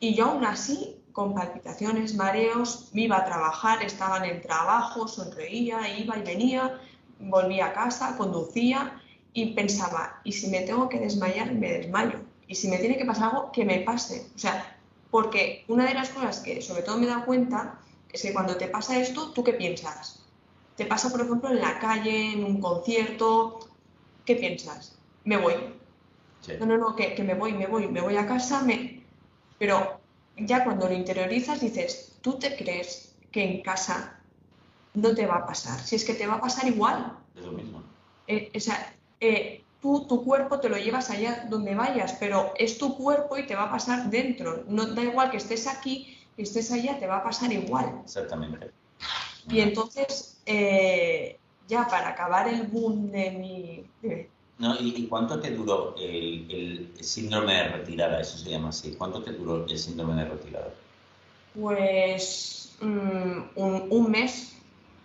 Y 0.00 0.14
yo 0.14 0.26
aún 0.26 0.44
así, 0.44 0.96
con 1.12 1.34
palpitaciones, 1.34 2.14
mareos, 2.14 2.90
me 2.92 3.02
iba 3.02 3.16
a 3.16 3.24
trabajar, 3.24 3.82
estaba 3.82 4.18
en 4.18 4.36
el 4.36 4.42
trabajo, 4.42 5.08
sonreía, 5.08 5.98
iba 5.98 6.16
y 6.18 6.22
venía, 6.22 6.80
volvía 7.18 7.66
a 7.66 7.72
casa, 7.72 8.16
conducía 8.16 9.00
y 9.32 9.54
pensaba, 9.54 10.20
¿y 10.24 10.32
si 10.32 10.48
me 10.48 10.60
tengo 10.60 10.88
que 10.88 11.00
desmayar, 11.00 11.52
me 11.52 11.72
desmayo? 11.72 12.20
Y 12.46 12.54
si 12.54 12.68
me 12.68 12.78
tiene 12.78 12.96
que 12.96 13.04
pasar 13.04 13.30
algo, 13.30 13.52
que 13.52 13.64
me 13.64 13.80
pase. 13.80 14.26
O 14.34 14.38
sea, 14.38 14.78
porque 15.10 15.64
una 15.68 15.86
de 15.86 15.94
las 15.94 16.10
cosas 16.10 16.40
que 16.40 16.62
sobre 16.62 16.82
todo 16.82 16.98
me 16.98 17.06
da 17.06 17.24
cuenta 17.24 17.80
es 18.12 18.22
que 18.22 18.32
cuando 18.32 18.56
te 18.56 18.68
pasa 18.68 18.98
esto, 18.98 19.32
¿tú 19.32 19.42
qué 19.44 19.52
piensas? 19.52 20.24
Te 20.78 20.86
pasa, 20.86 21.10
por 21.10 21.20
ejemplo, 21.20 21.50
en 21.50 21.60
la 21.60 21.80
calle, 21.80 22.34
en 22.34 22.44
un 22.44 22.60
concierto, 22.60 23.58
¿qué 24.24 24.36
piensas? 24.36 24.96
Me 25.24 25.36
voy. 25.36 25.54
No, 26.60 26.66
no, 26.66 26.78
no, 26.78 26.94
que, 26.94 27.20
me 27.24 27.34
voy, 27.34 27.52
me 27.52 27.66
voy, 27.66 27.88
me 27.88 28.00
voy 28.00 28.16
a 28.16 28.28
casa, 28.28 28.62
me... 28.62 29.02
pero 29.58 30.00
ya 30.36 30.62
cuando 30.62 30.86
lo 30.88 30.94
interiorizas 30.94 31.60
dices, 31.60 32.16
¿tú 32.20 32.38
te 32.38 32.56
crees 32.56 33.12
que 33.32 33.42
en 33.42 33.62
casa 33.62 34.20
no 34.94 35.16
te 35.16 35.26
va 35.26 35.38
a 35.38 35.46
pasar? 35.46 35.80
Si 35.80 35.96
es 35.96 36.04
que 36.04 36.14
te 36.14 36.28
va 36.28 36.34
a 36.34 36.40
pasar 36.40 36.68
igual. 36.68 37.18
Es 37.34 37.44
lo 37.44 37.50
mismo. 37.50 37.82
Eh, 38.28 38.52
o 38.54 38.60
sea, 38.60 38.94
eh, 39.18 39.64
tú, 39.82 40.06
tu 40.06 40.24
cuerpo 40.24 40.60
te 40.60 40.68
lo 40.68 40.76
llevas 40.76 41.10
allá 41.10 41.48
donde 41.50 41.74
vayas, 41.74 42.16
pero 42.20 42.52
es 42.56 42.78
tu 42.78 42.96
cuerpo 42.96 43.36
y 43.36 43.48
te 43.48 43.56
va 43.56 43.64
a 43.64 43.72
pasar 43.72 44.10
dentro. 44.10 44.62
No 44.68 44.86
da 44.86 45.02
igual 45.02 45.32
que 45.32 45.38
estés 45.38 45.66
aquí, 45.66 46.16
que 46.36 46.42
estés 46.42 46.70
allá, 46.70 47.00
te 47.00 47.08
va 47.08 47.16
a 47.16 47.24
pasar 47.24 47.52
igual. 47.52 48.00
Exactamente. 48.04 48.70
Y 49.50 49.60
entonces, 49.60 50.38
eh, 50.46 51.38
ya 51.68 51.86
para 51.86 52.08
acabar 52.08 52.48
el 52.48 52.66
boom 52.66 53.10
de 53.10 53.30
mi... 53.30 53.84
No, 54.58 54.74
¿y, 54.80 55.06
cuánto 55.06 55.38
te 55.38 55.52
duró 55.52 55.94
el, 55.96 56.92
síndrome 57.00 57.54
de 57.54 57.68
retirada? 57.68 58.20
Eso 58.20 58.36
se 58.38 58.50
llama 58.50 58.70
así. 58.70 58.94
¿Cuánto 58.98 59.22
te 59.22 59.32
duró 59.32 59.64
el 59.64 59.78
síndrome 59.78 60.20
de 60.20 60.28
retirada? 60.28 60.74
Pues 61.54 62.76
mm, 62.80 63.40
un, 63.54 64.10
mes. 64.10 64.54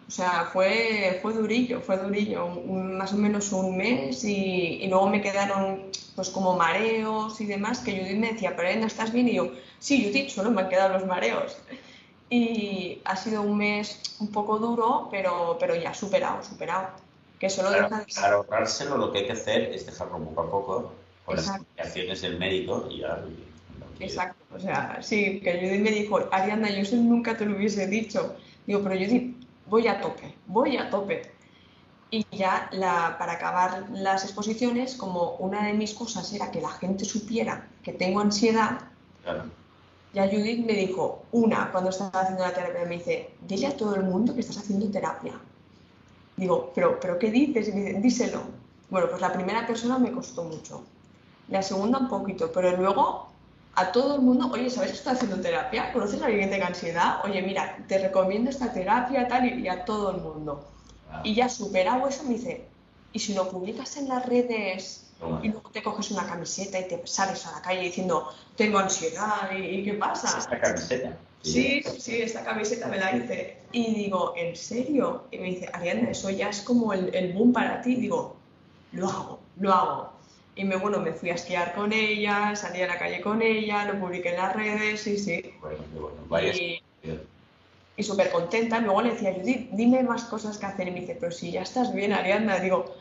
O 0.08 0.12
sea, 0.12 0.50
fue, 0.52 1.20
fue 1.22 1.34
durillo, 1.34 1.82
fue 1.82 1.98
durillo. 1.98 2.48
más 2.48 3.14
o 3.14 3.18
menos 3.18 3.52
un 3.52 3.78
mes 3.78 4.24
y, 4.24 4.88
luego 4.88 5.08
me 5.08 5.22
quedaron 5.22 5.84
pues 6.16 6.30
como 6.30 6.56
mareos 6.58 7.40
y 7.40 7.46
demás 7.46 7.80
que 7.80 8.00
Judith 8.00 8.18
me 8.18 8.34
decía, 8.34 8.56
pero 8.56 8.80
no 8.80 8.86
estás 8.86 9.12
bien 9.12 9.28
y 9.30 9.36
yo, 9.36 9.52
sí, 9.80 10.06
Judith, 10.06 10.30
solo 10.30 10.52
me 10.52 10.62
han 10.62 10.70
quedado 10.70 10.94
los 10.94 11.08
mareos 11.08 11.58
y 12.30 13.02
ha 13.06 13.16
sido 13.16 13.42
un 13.42 13.58
mes 13.58 14.02
un 14.20 14.32
poco 14.32 14.58
duro, 14.58 15.08
pero, 15.12 15.58
pero 15.60 15.76
ya 15.76 15.94
superado, 15.94 16.44
superado. 16.44 16.90
Que 17.40 17.50
solo 17.50 17.70
Para 17.72 18.36
ahorrárselo 18.36 18.98
lo 18.98 19.12
que 19.12 19.20
hay 19.20 19.26
que 19.26 19.34
hacer 19.34 19.64
es 19.74 19.86
dejarlo 19.86 20.18
poco 20.18 20.42
a 20.42 20.52
poco 20.52 20.94
con 21.26 21.36
las 21.36 21.48
indicaciones 21.48 22.22
del 22.22 22.40
médico 22.40 22.88
y 22.90 23.00
ya... 23.00 23.24
Exacto, 24.00 24.44
o 24.56 24.60
sea, 24.60 25.00
sí, 25.02 25.40
que 25.42 25.54
Judith 25.60 25.82
me 25.82 25.92
dijo, 25.92 26.20
Ariana, 26.32 26.70
yo 26.70 26.82
eso 26.82 26.96
nunca 26.96 27.38
te 27.38 27.46
lo 27.46 27.56
hubiese 27.56 27.88
dicho. 27.88 28.36
Digo, 28.66 28.82
pero 28.82 28.96
Judith, 28.96 29.36
voy 29.68 29.88
a 29.88 30.02
tope, 30.02 30.34
voy 30.48 30.78
a 30.78 30.90
tope. 30.90 31.32
Y 32.10 32.26
ya 32.32 32.70
la, 32.72 33.16
para 33.18 33.34
acabar 33.34 33.86
las 33.92 34.24
exposiciones, 34.24 34.96
como 34.96 35.36
una 35.36 35.66
de 35.66 35.74
mis 35.74 35.94
cosas 35.94 36.32
era 36.34 36.52
que 36.52 36.62
la 36.62 36.70
gente 36.70 37.06
supiera 37.06 37.68
que 37.84 37.94
tengo 37.94 38.20
ansiedad, 38.20 38.80
claro 39.24 39.46
ya 40.14 40.28
Judith 40.28 40.66
me 40.66 40.74
dijo, 40.74 41.24
una, 41.32 41.72
cuando 41.72 41.90
estaba 41.90 42.22
haciendo 42.22 42.44
la 42.44 42.54
terapia, 42.54 42.86
me 42.86 42.98
dice, 42.98 43.32
dile 43.42 43.68
a 43.68 43.76
todo 43.76 43.96
el 43.96 44.04
mundo 44.04 44.34
que 44.36 44.42
estás 44.42 44.60
haciendo 44.60 44.90
terapia. 44.92 45.34
Digo, 46.38 46.72
pero, 46.76 47.00
pero 47.00 47.18
¿qué 47.18 47.32
dices? 47.32 47.68
Y 47.68 47.72
me 47.72 47.82
dice, 47.82 48.00
díselo. 48.00 48.42
Bueno, 48.90 49.10
pues 49.10 49.22
la 49.22 49.34
primera 49.34 49.66
persona 49.66 49.98
me 49.98 50.12
costó 50.12 50.44
mucho. 50.44 50.84
la 51.50 51.62
segunda 51.64 51.98
un 51.98 52.10
poquito, 52.10 52.52
pero 52.52 52.78
luego 52.78 53.28
a 53.76 53.92
todo 53.92 54.16
el 54.16 54.22
mundo, 54.22 54.50
oye, 54.54 54.70
¿sabes 54.70 54.92
que 54.92 54.98
estoy 54.98 55.14
haciendo 55.14 55.42
terapia? 55.42 55.92
¿Conoces 55.94 56.22
a 56.22 56.26
alguien 56.26 56.46
que 56.46 56.56
tenga 56.56 56.68
ansiedad? 56.68 57.22
Oye, 57.24 57.42
mira, 57.42 57.78
te 57.88 57.98
recomiendo 57.98 58.52
esta 58.52 58.72
terapia, 58.72 59.28
tal, 59.28 59.60
y, 59.60 59.68
a 59.68 59.84
todo 59.84 60.12
el 60.12 60.22
mundo. 60.22 60.64
Y 61.24 61.34
ya 61.34 61.50
superado 61.50 62.08
eso, 62.08 62.24
me 62.24 62.36
dice, 62.36 62.68
¿y 63.14 63.20
si 63.20 63.34
lo 63.34 63.50
publicas 63.50 63.96
en 63.98 64.10
las 64.10 64.26
redes 64.26 65.04
y 65.42 65.50
luego 65.50 65.70
te 65.70 65.82
coges 65.82 66.12
una 66.12 66.26
camiseta 66.26 66.80
y 66.80 66.88
te 66.88 67.02
sales 67.06 67.46
a 67.46 67.54
la 67.54 67.62
calle 67.62 67.82
diciendo, 67.82 68.30
tengo 68.56 68.80
ansiedad, 68.80 69.50
¿y, 69.58 69.84
qué 69.84 69.94
pasa? 69.94 70.38
Esta 70.38 70.60
camiseta. 70.60 71.18
Sí, 71.42 71.82
sí, 72.00 72.22
esta 72.22 72.44
camiseta 72.44 72.88
me 72.88 72.98
la 72.98 73.16
hice. 73.16 73.58
Y 73.72 73.94
digo, 73.96 74.34
¿en 74.36 74.56
serio? 74.56 75.24
Y 75.32 75.38
me 75.38 75.46
dice, 75.46 75.70
Ariana, 75.74 76.10
eso 76.10 76.30
ya 76.30 76.50
es 76.50 76.62
como 76.62 76.94
el, 76.94 77.14
el 77.14 77.34
boom 77.34 77.54
para 77.54 77.82
ti. 77.82 77.96
digo, 77.96 78.36
lo 78.92 79.10
hago, 79.10 79.40
lo 79.60 79.74
hago. 79.74 80.14
Y 80.56 80.64
me, 80.66 80.76
bueno, 80.76 81.00
me 81.00 81.12
fui 81.14 81.32
a 81.32 81.36
esquiar 81.36 81.74
con 81.74 81.92
ella, 81.92 82.56
salí 82.56 82.82
a 82.82 82.88
la 82.88 83.00
calle 83.00 83.22
con 83.22 83.42
ella, 83.42 83.86
lo 83.86 84.00
publiqué 84.00 84.30
en 84.30 84.38
las 84.38 84.56
redes, 84.56 85.02
sí, 85.02 85.18
sí. 85.18 85.54
Bueno, 85.60 85.80
bueno, 86.30 86.48
Y, 86.48 86.82
y 87.98 88.04
súper 88.04 88.32
contenta. 88.32 88.80
Luego 88.80 89.02
le 89.02 89.12
decía, 89.12 89.34
Judith, 89.34 89.70
dime 89.72 90.04
más 90.04 90.26
cosas 90.26 90.58
que 90.58 90.66
hacer. 90.66 90.88
Y 90.88 90.92
me 90.92 91.02
dice, 91.02 91.18
pero 91.20 91.32
si 91.32 91.52
ya 91.52 91.64
estás 91.64 91.94
bien, 91.94 92.14
Ariadna. 92.14 92.60
Digo, 92.60 92.94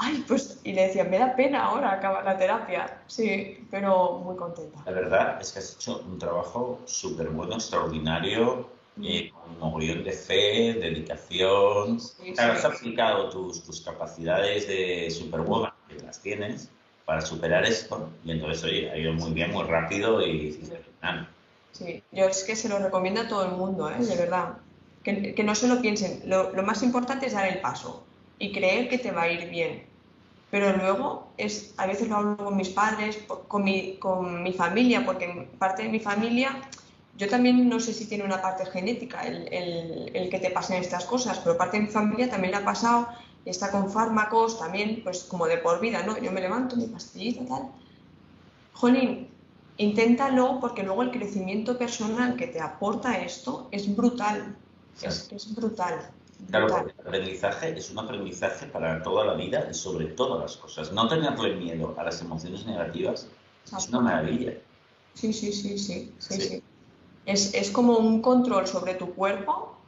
ay, 0.00 0.24
pues. 0.26 0.58
Y 0.64 0.72
le 0.72 0.88
decía, 0.88 1.04
me 1.04 1.18
da 1.18 1.36
pena 1.36 1.64
ahora 1.64 1.92
acabar 1.92 2.24
la 2.24 2.36
terapia. 2.36 3.02
Sí, 3.06 3.66
pero 3.70 4.18
muy 4.18 4.36
contenta. 4.36 4.82
La 4.86 4.92
verdad 4.92 5.40
es 5.40 5.52
que 5.52 5.58
has 5.60 5.76
hecho 5.76 6.02
un 6.06 6.18
trabajo 6.18 6.80
súper 6.86 7.28
bueno, 7.28 7.54
extraordinario, 7.54 8.68
mm. 8.96 9.04
eh, 9.04 9.30
con 9.30 9.52
un 9.52 9.58
mogollón 9.60 10.02
de 10.02 10.12
fe, 10.12 10.74
dedicación. 10.74 11.98
has 12.38 12.64
aplicado 12.64 13.28
tus, 13.30 13.62
tus 13.62 13.82
capacidades 13.82 14.66
de 14.66 15.10
superwoman, 15.10 15.72
que 15.88 16.02
las 16.02 16.20
tienes 16.20 16.70
para 17.04 17.20
superar 17.20 17.64
esto. 17.64 18.08
Y 18.24 18.32
entonces, 18.32 18.64
oye, 18.64 18.90
ha 18.90 18.96
ido 18.96 19.12
muy 19.12 19.32
bien, 19.32 19.52
muy 19.52 19.64
rápido 19.64 20.26
y, 20.26 20.58
Sí, 21.72 22.02
yo 22.12 22.26
es 22.26 22.44
que 22.44 22.56
se 22.56 22.68
lo 22.68 22.78
recomiendo 22.78 23.20
a 23.20 23.28
todo 23.28 23.44
el 23.44 23.52
mundo, 23.52 23.90
¿eh? 23.90 23.98
de 23.98 24.16
verdad. 24.16 24.58
Que, 25.02 25.34
que 25.34 25.44
no 25.44 25.54
se 25.54 25.66
lo 25.66 25.80
piensen. 25.80 26.22
Lo, 26.26 26.52
lo, 26.52 26.62
más 26.62 26.82
importante 26.82 27.26
es 27.26 27.32
dar 27.32 27.48
el 27.48 27.60
paso 27.60 28.04
y 28.38 28.52
creer 28.52 28.88
que 28.88 28.98
te 28.98 29.12
va 29.12 29.22
a 29.22 29.32
ir 29.32 29.48
bien. 29.48 29.89
Pero 30.50 30.76
luego, 30.76 31.28
es, 31.36 31.74
a 31.76 31.86
veces 31.86 32.08
lo 32.08 32.16
hablo 32.16 32.36
con 32.36 32.56
mis 32.56 32.70
padres, 32.70 33.18
con 33.46 33.62
mi, 33.62 33.96
con 33.98 34.42
mi 34.42 34.52
familia, 34.52 35.06
porque 35.06 35.48
parte 35.58 35.84
de 35.84 35.88
mi 35.88 36.00
familia, 36.00 36.60
yo 37.16 37.28
también 37.28 37.68
no 37.68 37.78
sé 37.78 37.92
si 37.92 38.06
tiene 38.06 38.24
una 38.24 38.42
parte 38.42 38.66
genética 38.66 39.22
el, 39.22 39.52
el, 39.52 40.10
el 40.14 40.30
que 40.30 40.38
te 40.38 40.50
pasen 40.50 40.82
estas 40.82 41.04
cosas, 41.04 41.38
pero 41.38 41.56
parte 41.56 41.76
de 41.76 41.84
mi 41.84 41.90
familia 41.90 42.28
también 42.28 42.52
le 42.52 42.58
ha 42.58 42.64
pasado 42.64 43.08
está 43.44 43.70
con 43.70 43.90
fármacos 43.90 44.58
también, 44.58 45.00
pues 45.02 45.24
como 45.24 45.46
de 45.46 45.58
por 45.58 45.80
vida, 45.80 46.02
¿no? 46.02 46.18
Yo 46.18 46.32
me 46.32 46.40
levanto, 46.40 46.76
mi 46.76 46.86
pastillita, 46.86 47.44
tal. 47.46 47.70
Jolín, 48.74 49.28
inténtalo 49.76 50.58
porque 50.60 50.82
luego 50.82 51.02
el 51.02 51.10
crecimiento 51.10 51.78
personal 51.78 52.36
que 52.36 52.46
te 52.46 52.60
aporta 52.60 53.18
esto 53.18 53.68
es 53.70 53.94
brutal. 53.94 54.56
Es, 55.02 55.30
es, 55.32 55.54
brutal. 55.54 56.10
Claro, 56.48 56.86
el 56.86 57.06
aprendizaje 57.06 57.76
es 57.76 57.90
un 57.90 57.98
aprendizaje 57.98 58.66
para 58.66 59.02
toda 59.02 59.24
la 59.24 59.34
vida 59.34 59.68
y 59.70 59.74
sobre 59.74 60.06
todas 60.06 60.40
las 60.40 60.56
cosas. 60.56 60.92
No 60.92 61.08
tenerle 61.08 61.56
miedo 61.56 61.94
a 61.98 62.04
las 62.04 62.20
emociones 62.20 62.66
negativas 62.66 63.28
es 63.76 63.88
una 63.88 64.00
maravilla. 64.00 64.54
Sí, 65.14 65.32
sí, 65.32 65.52
sí, 65.52 65.78
sí. 65.78 66.12
sí, 66.18 66.40
sí. 66.40 66.62
Es, 67.26 67.54
es 67.54 67.70
como 67.70 67.98
un 67.98 68.22
control 68.22 68.66
sobre 68.66 68.94
tu 68.94 69.14
cuerpo 69.14 69.80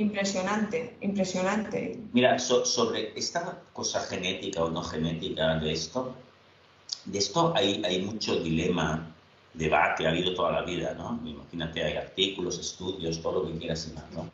Impresionante, 0.00 0.96
impresionante. 1.02 2.00
Mira, 2.14 2.38
sobre 2.38 3.12
esta 3.18 3.60
cosa 3.74 4.00
genética 4.00 4.64
o 4.64 4.70
no 4.70 4.82
genética 4.82 5.56
de 5.56 5.72
esto, 5.72 6.14
de 7.04 7.18
esto 7.18 7.52
hay, 7.54 7.82
hay 7.84 8.00
mucho 8.00 8.36
dilema, 8.36 9.14
debate, 9.52 10.06
ha 10.06 10.10
habido 10.10 10.34
toda 10.34 10.52
la 10.52 10.62
vida, 10.62 10.94
¿no? 10.94 11.20
Imagínate, 11.22 11.84
hay 11.84 11.96
artículos, 11.98 12.58
estudios, 12.58 13.20
todo 13.20 13.42
lo 13.42 13.52
que 13.52 13.58
quieras 13.58 13.88
y 13.90 13.94
más, 13.94 14.10
¿no? 14.12 14.30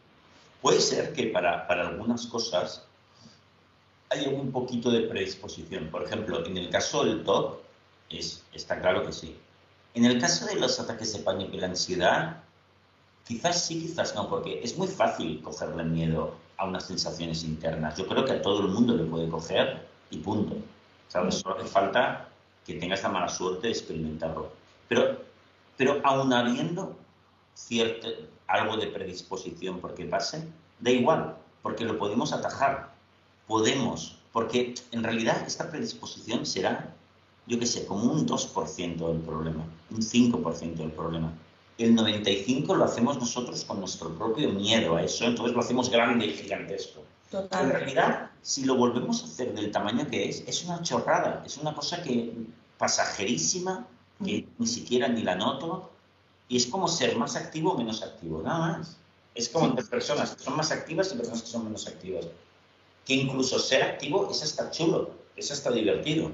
Puede 0.67 0.81
ser 0.81 1.13
que 1.13 1.29
para, 1.29 1.65
para 1.69 1.87
algunas 1.87 2.27
cosas 2.27 2.83
haya 4.11 4.31
un 4.31 4.51
poquito 4.51 4.91
de 4.91 5.03
predisposición. 5.03 5.91
Por 5.93 6.03
ejemplo, 6.03 6.45
en 6.45 6.57
el 6.57 6.71
caso 6.71 7.05
del 7.05 7.23
TOC, 7.23 7.61
es, 8.11 8.43
está 8.53 8.81
claro 8.81 9.07
que 9.07 9.13
sí. 9.13 9.37
En 9.95 10.05
el 10.05 10.21
caso 10.21 10.45
de 10.45 10.57
los 10.57 10.81
ataques 10.81 11.13
de 11.13 11.21
pánico 11.21 11.55
y 11.55 11.61
la 11.61 11.69
ansiedad, 11.69 12.43
Quizás 13.29 13.65
sí, 13.65 13.81
quizás 13.81 14.17
no, 14.17 14.29
porque 14.29 14.61
es 14.61 14.77
muy 14.77 14.89
fácil 14.89 15.41
cogerle 15.41 15.85
miedo 15.85 16.35
a 16.57 16.67
unas 16.67 16.85
sensaciones 16.89 17.45
internas. 17.45 17.97
Yo 17.97 18.09
creo 18.09 18.25
que 18.25 18.33
a 18.33 18.43
todo 18.43 18.63
el 18.63 18.69
mundo 18.73 18.97
le 18.97 19.05
puede 19.05 19.29
coger 19.29 19.87
y 20.11 20.19
punto. 20.19 20.57
¿Sabes? 21.07 21.37
Solo 21.37 21.61
hace 21.61 21.69
falta 21.69 22.29
que 22.65 22.75
tengas 22.75 23.05
la 23.05 23.11
mala 23.11 23.29
suerte 23.29 23.69
de 23.69 23.73
experimentarlo. 23.73 24.51
Pero, 24.89 25.23
pero 25.77 26.01
aún 26.03 26.33
habiendo 26.33 26.97
cierto, 27.57 28.09
algo 28.47 28.77
de 28.77 28.87
predisposición 28.87 29.81
porque 29.81 30.05
pase, 30.05 30.47
da 30.79 30.91
igual, 30.91 31.37
porque 31.63 31.85
lo 31.85 31.99
podemos 31.99 32.33
atajar. 32.33 32.95
Podemos, 33.49 34.19
porque 34.33 34.75
en 34.93 35.03
realidad 35.03 35.43
esta 35.47 35.71
predisposición 35.71 36.47
será, 36.47 36.95
yo 37.47 37.59
qué 37.59 37.67
sé, 37.67 37.87
como 37.87 38.13
un 38.13 38.27
2% 38.27 39.09
del 39.09 39.21
problema, 39.21 39.65
un 39.91 40.03
5% 40.03 40.75
del 40.75 40.93
problema 40.93 41.33
el 41.79 41.95
95 41.95 42.75
lo 42.75 42.85
hacemos 42.85 43.19
nosotros 43.19 43.65
con 43.65 43.81
nuestro 43.81 44.11
propio 44.17 44.51
miedo 44.51 44.97
a 44.97 45.03
eso, 45.03 45.25
entonces 45.25 45.55
lo 45.55 45.61
hacemos 45.61 45.91
grande 45.91 46.27
y 46.27 46.33
gigantesco. 46.33 47.03
En 47.33 47.71
realidad, 47.71 48.31
si 48.41 48.65
lo 48.65 48.77
volvemos 48.77 49.23
a 49.23 49.27
hacer 49.27 49.55
del 49.55 49.71
tamaño 49.71 50.07
que 50.07 50.29
es, 50.29 50.45
es 50.47 50.65
una 50.65 50.81
chorrada, 50.83 51.43
es 51.45 51.59
una 51.59 51.75
cosa 51.75 52.03
que 52.03 52.33
pasajerísima, 52.79 53.87
que 54.25 54.43
mm. 54.43 54.47
ni 54.59 54.67
siquiera 54.67 55.09
ni 55.09 55.23
la 55.23 55.35
noto, 55.35 55.91
y 56.49 56.57
es 56.57 56.67
como 56.67 56.89
ser 56.89 57.17
más 57.17 57.37
activo 57.37 57.73
o 57.73 57.79
menos 57.79 58.03
activo, 58.03 58.43
nada 58.43 58.79
más. 58.79 58.97
Es 59.35 59.49
como 59.49 59.67
entre 59.67 59.85
personas 59.85 60.35
que 60.35 60.45
son 60.45 60.57
más 60.57 60.71
activas 60.71 61.13
y 61.13 61.17
personas 61.17 61.43
que 61.43 61.49
son 61.49 61.65
menos 61.65 61.87
activas. 61.87 62.27
Que 63.05 63.15
incluso 63.15 63.59
ser 63.59 63.83
activo 63.83 64.31
es 64.31 64.43
hasta 64.43 64.71
chulo, 64.71 65.11
es 65.37 65.51
hasta 65.51 65.71
divertido. 65.71 66.31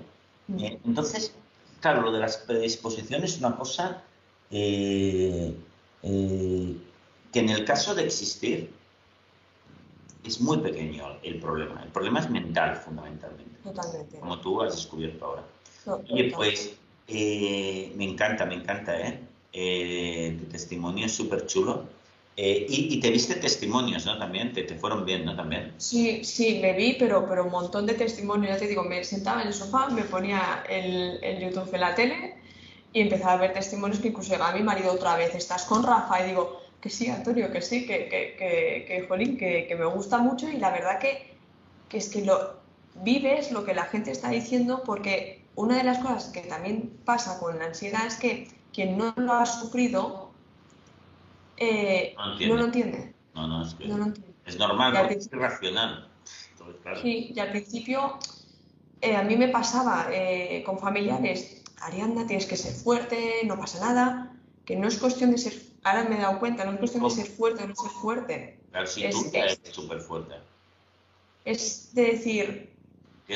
Mm. 0.48 0.64
Eh, 0.64 0.80
entonces, 0.84 1.32
claro, 1.80 2.02
lo 2.02 2.12
de 2.12 2.20
las 2.20 2.36
predisposiciones 2.38 3.34
es 3.34 3.38
una 3.38 3.56
cosa 3.56 4.02
eh, 4.50 5.54
eh, 6.02 6.76
que 7.32 7.40
en 7.40 7.48
el 7.48 7.64
caso 7.64 7.94
de 7.94 8.04
existir 8.04 8.70
es 10.24 10.40
muy 10.40 10.58
pequeño 10.58 11.18
el 11.22 11.40
problema. 11.40 11.82
El 11.82 11.90
problema 11.90 12.20
es 12.20 12.30
mental, 12.30 12.76
fundamentalmente. 12.76 13.58
Totalmente. 13.64 14.18
Como 14.20 14.38
tú 14.40 14.62
has 14.62 14.76
descubierto 14.76 15.24
ahora. 15.24 15.44
Oye, 15.86 16.32
pues 16.34 16.74
eh, 17.08 17.92
me 17.96 18.04
encanta, 18.04 18.46
me 18.46 18.54
encanta, 18.54 18.98
¿eh? 19.00 19.20
Tu 19.52 20.44
testimonio 20.50 21.06
es 21.06 21.12
súper 21.12 21.46
chulo. 21.46 21.84
y, 22.36 22.98
te 23.00 23.10
viste 23.10 23.34
testimonios, 23.34 24.06
¿no? 24.06 24.18
También, 24.18 24.52
te, 24.52 24.62
te, 24.62 24.74
fueron 24.74 25.04
bien, 25.04 25.24
¿no? 25.24 25.36
También. 25.36 25.74
Sí, 25.78 26.24
sí, 26.24 26.58
me 26.62 26.72
vi, 26.72 26.96
pero, 26.98 27.26
pero 27.28 27.44
un 27.44 27.52
montón 27.52 27.86
de 27.86 27.94
testimonios. 27.94 28.54
Ya 28.54 28.58
te 28.58 28.68
digo, 28.68 28.82
me 28.82 29.04
sentaba 29.04 29.42
en 29.42 29.48
el 29.48 29.54
sofá, 29.54 29.88
me 29.90 30.02
ponía 30.02 30.64
el, 30.68 31.18
el 31.22 31.40
YouTube 31.40 31.74
en 31.74 31.80
la 31.80 31.94
tele 31.94 32.34
y 32.92 33.00
empezaba 33.00 33.32
a 33.32 33.36
ver 33.36 33.52
testimonios 33.52 34.00
que 34.00 34.08
incluso 34.08 34.32
llegaba 34.32 34.52
mi 34.52 34.62
marido 34.62 34.92
otra 34.92 35.16
vez, 35.16 35.34
estás 35.34 35.64
con 35.64 35.82
Rafa 35.82 36.24
y 36.24 36.28
digo, 36.28 36.60
que 36.80 36.90
sí, 36.90 37.08
Antonio, 37.08 37.50
que 37.50 37.62
sí, 37.62 37.86
que, 37.86 38.08
que, 38.08 38.36
que, 38.38 38.84
que 38.86 39.06
jolín, 39.06 39.36
que, 39.38 39.66
que, 39.66 39.76
me 39.76 39.86
gusta 39.86 40.18
mucho 40.18 40.48
y 40.48 40.58
la 40.58 40.70
verdad 40.70 40.98
que, 40.98 41.34
que 41.88 41.98
es 41.98 42.08
que 42.08 42.22
lo 42.22 42.60
vives 42.96 43.52
lo 43.52 43.64
que 43.64 43.72
la 43.72 43.84
gente 43.84 44.10
está 44.10 44.28
diciendo 44.28 44.82
porque 44.84 45.42
una 45.54 45.78
de 45.78 45.84
las 45.84 45.98
cosas 45.98 46.26
que 46.26 46.40
también 46.40 46.98
pasa 47.04 47.38
con 47.38 47.58
la 47.58 47.66
ansiedad 47.66 48.06
es 48.06 48.16
que 48.16 48.48
quien 48.72 48.96
no 48.96 49.12
lo 49.16 49.32
ha 49.32 49.46
sufrido 49.46 50.30
eh, 51.56 52.14
no, 52.16 52.56
lo 52.56 52.64
entiende. 52.64 53.14
No, 53.34 53.46
no, 53.46 53.62
es 53.64 53.74
que 53.74 53.84
es 54.46 54.58
normal, 54.58 55.10
es 55.10 55.26
irracional. 55.32 56.08
Sí, 57.00 57.32
y 57.34 57.38
al 57.40 57.50
principio 57.50 58.18
eh, 59.00 59.16
a 59.16 59.22
mí 59.22 59.36
me 59.36 59.48
pasaba 59.48 60.06
eh, 60.10 60.62
con 60.64 60.78
familiares 60.78 61.62
Arianda, 61.82 62.26
tienes 62.26 62.46
que 62.46 62.56
ser 62.56 62.72
fuerte, 62.72 63.40
no 63.44 63.58
pasa 63.58 63.80
nada, 63.80 64.32
que 64.64 64.76
no 64.76 64.86
es 64.86 64.98
cuestión 64.98 65.32
de 65.32 65.38
ser, 65.38 65.54
ahora 65.82 66.04
me 66.04 66.16
he 66.16 66.20
dado 66.20 66.38
cuenta, 66.38 66.64
no 66.64 66.72
es 66.72 66.78
cuestión 66.78 67.02
de 67.04 67.10
ser 67.10 67.26
fuerte 67.26 67.64
o 67.64 67.68
no 67.68 67.74
ser 67.74 67.90
fuerte. 67.90 68.60
Claro, 68.70 68.86
sí, 68.86 69.04
es, 69.04 69.14
tú 69.14 69.30
eres 69.32 69.60
súper 69.70 70.00
fuerte. 70.00 70.34
Es 71.44 71.92
de 71.94 72.02
decir, 72.02 72.76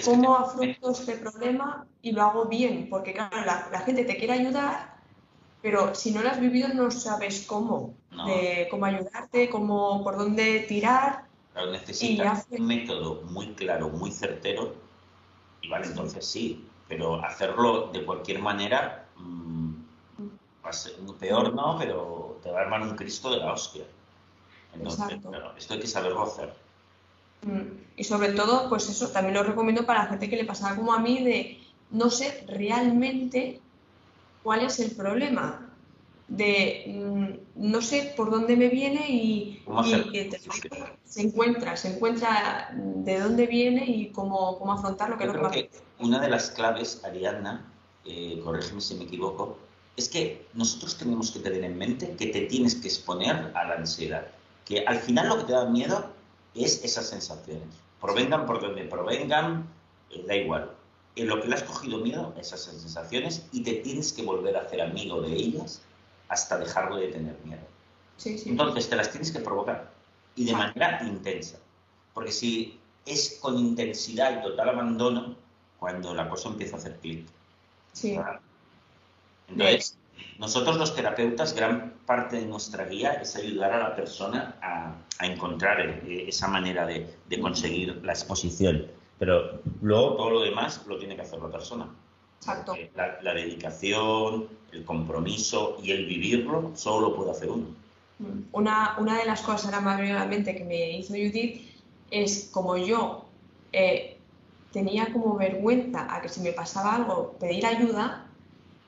¿cómo 0.05 0.37
afronto 0.37 0.93
este 0.93 1.17
problema 1.17 1.87
y 2.03 2.13
lo 2.13 2.23
hago 2.23 2.47
bien? 2.47 2.89
Porque 2.89 3.13
claro, 3.13 3.45
la, 3.45 3.81
gente 3.81 4.05
te 4.05 4.17
quiere 4.17 4.35
ayudar, 4.35 4.96
pero 5.67 5.97
si 5.97 6.13
no 6.13 6.23
lo 6.23 6.29
has 6.29 6.39
vivido 6.39 6.69
no 6.69 6.93
sabes 6.93 7.45
cómo, 7.45 7.93
de 8.25 8.69
cómo 8.71 8.87
ayudarte, 8.87 9.51
cómo, 9.51 10.05
por 10.05 10.17
dónde 10.17 10.61
tirar. 10.61 11.25
Claro, 11.53 11.73
necesitas 11.73 12.47
un 12.51 12.67
método 12.69 13.23
muy 13.23 13.49
claro, 13.55 13.89
muy 13.89 14.13
certero, 14.13 14.77
y 15.63 15.69
vale, 15.69 15.89
entonces 15.89 16.25
sí, 16.25 16.65
pero 16.87 17.17
hacerlo 17.17 17.89
de 17.93 18.05
cualquier 18.05 18.39
manera 18.39 19.09
mmm, 19.17 19.73
va 20.65 20.71
a 20.71 20.73
ser 20.73 20.95
peor, 21.19 21.53
¿no? 21.53 21.77
Pero 21.81 22.39
te 22.45 22.53
va 22.53 22.61
a 22.61 22.63
armar 22.63 22.83
un 22.83 22.95
Cristo 22.95 23.29
de 23.31 23.39
la 23.39 23.53
hostia. 23.53 23.87
Entonces, 24.73 25.19
claro, 25.21 25.53
esto 25.59 25.75
hay 25.75 25.81
que 25.81 25.89
saberlo 25.89 26.23
hacer. 26.23 26.55
Mm, 27.43 27.97
y 27.97 28.05
sobre 28.05 28.35
todo, 28.35 28.69
pues 28.69 28.89
eso, 28.89 29.09
también 29.09 29.35
lo 29.35 29.43
recomiendo 29.43 29.85
para 29.85 30.05
la 30.05 30.11
gente 30.11 30.31
que 30.31 30.37
le 30.37 30.45
pasaba 30.45 30.77
como 30.77 30.95
a 30.95 31.01
mí 31.01 31.25
de 31.25 31.61
no 31.91 32.09
sé 32.09 32.45
realmente 32.47 33.61
cuál 34.47 34.65
es 34.65 34.79
el 34.79 34.93
problema. 34.93 35.69
De 36.29 36.85
mm, 36.87 37.71
no 37.73 37.83
sé 37.83 38.15
por 38.17 38.31
dónde 38.31 38.57
me 38.57 38.69
viene 38.69 39.11
y, 39.11 39.65
se 41.05 41.23
encuentra, 41.23 41.77
se 41.77 41.89
encuentra 41.95 42.71
de 42.73 43.19
dónde 43.19 43.47
viene 43.49 43.85
y 43.85 44.13
cómo, 44.13 44.57
cómo 44.59 44.73
afrontarlo. 44.73 45.19
Que 45.19 45.27
creo 45.27 45.51
que 45.51 45.71
una 45.99 46.21
de 46.21 46.29
las 46.29 46.51
claves, 46.51 47.03
Ariadna, 47.05 47.73
eh, 48.05 48.41
corrígeme 48.45 48.81
si 48.81 48.95
me 48.95 49.05
equivoco, 49.05 49.59
es 49.97 50.09
que 50.09 50.47
nosotros 50.55 50.97
tenemos 50.97 51.33
que 51.33 51.41
tener 51.41 51.65
en 51.65 51.77
mente 51.77 52.15
que 52.17 52.27
te 52.27 52.43
tienes 52.43 52.77
que 52.77 52.87
exponer 52.87 53.51
a 53.53 53.65
la 53.65 53.75
ansiedad. 53.75 54.29
Que 54.65 54.85
al 54.87 54.99
final 54.99 55.29
lo 55.29 55.39
que 55.39 55.45
te 55.45 55.53
da 55.55 55.65
miedo 55.65 56.07
es 56.55 56.85
esas 56.85 57.09
sensaciones. 57.09 57.69
Provengan 58.01 58.47
por 58.47 58.61
donde 58.61 58.85
provengan, 58.85 59.67
eh, 60.11 60.25
da 60.27 60.37
igual. 60.37 60.76
En 61.17 61.29
lo 61.29 61.41
que 61.41 61.49
le 61.49 61.55
has 61.55 61.63
cogido 61.63 61.99
miedo, 61.99 62.35
esas 62.39 62.61
sensaciones, 62.61 63.47
y 63.53 63.63
te 63.63 63.75
tienes 63.75 64.13
que 64.13 64.23
volver 64.23 64.57
a 64.57 64.61
hacer 64.61 64.81
amigo 64.83 65.21
de 65.23 65.33
ellas 65.33 65.83
hasta 66.29 66.59
dejarlo 66.59 66.97
de 66.97 67.09
tener 67.09 67.37
miedo. 67.45 67.63
Entonces 68.25 68.89
te 68.89 68.97
las 68.97 69.11
tienes 69.11 69.31
que 69.31 69.41
provocar 69.41 69.91
y 70.37 70.45
de 70.45 70.53
manera 70.53 71.03
intensa. 71.03 71.59
Porque 72.15 72.31
si 72.31 72.79
es 73.05 73.39
con 73.41 73.59
intensidad 73.59 74.39
y 74.39 74.43
total 74.43 74.69
abandono, 74.69 75.37
cuando 75.79 76.15
la 76.15 76.29
cosa 76.29 76.49
empieza 76.49 76.77
a 76.77 76.79
hacer 76.79 76.97
clic. 76.97 77.27
Sí. 77.93 78.19
Entonces, 79.49 79.99
nosotros 80.39 80.77
los 80.77 80.95
terapeutas, 80.95 81.55
gran 81.55 81.95
parte 82.05 82.37
de 82.37 82.47
nuestra 82.47 82.85
guía 82.87 83.15
es 83.15 83.37
ayudar 83.37 83.73
a 83.73 83.79
la 83.79 83.97
persona 83.97 84.57
a, 84.63 84.95
encontrar 85.25 85.81
eh, 85.81 86.27
esa 86.29 86.47
manera 86.47 86.87
de, 86.87 87.17
conseguir 87.41 88.03
la 88.05 88.13
exposición. 88.13 88.87
Pero 89.19 89.61
luego 89.83 90.15
todo 90.17 90.31
lo 90.31 90.41
demás 90.41 90.85
lo 90.87 90.99
tiene 90.99 91.17
que 91.17 91.23
hacer 91.23 91.41
la 91.41 91.51
persona. 91.51 91.89
Exacto. 92.39 92.75
La, 92.95 93.35
dedicación, 93.35 94.49
el 94.73 94.85
compromiso 94.85 95.79
y 95.83 95.91
el 95.91 96.07
vivirlo 96.07 96.73
solo 96.75 97.09
lo 97.09 97.17
puede 97.17 97.31
hacer 97.31 97.51
uno. 97.51 97.67
Mm. 98.19 98.41
Una, 98.53 98.97
una 98.99 99.19
de 99.19 99.25
las 99.25 99.43
cosas 99.43 99.73
ahora 99.73 100.29
que 100.31 100.65
me 100.65 100.99
hizo 100.99 101.15
Judith 101.15 101.63
es 102.11 102.51
como 102.53 102.77
yo 102.77 103.27
eh, 103.73 104.17
tenía 104.73 105.13
como 105.13 105.37
vergüenza 105.37 106.07
a 106.15 106.21
que 106.21 106.29
si 106.29 106.41
me 106.41 106.53
pasaba 106.53 106.95
algo 106.95 107.37
pedir 107.41 107.65
ayuda, 107.67 108.27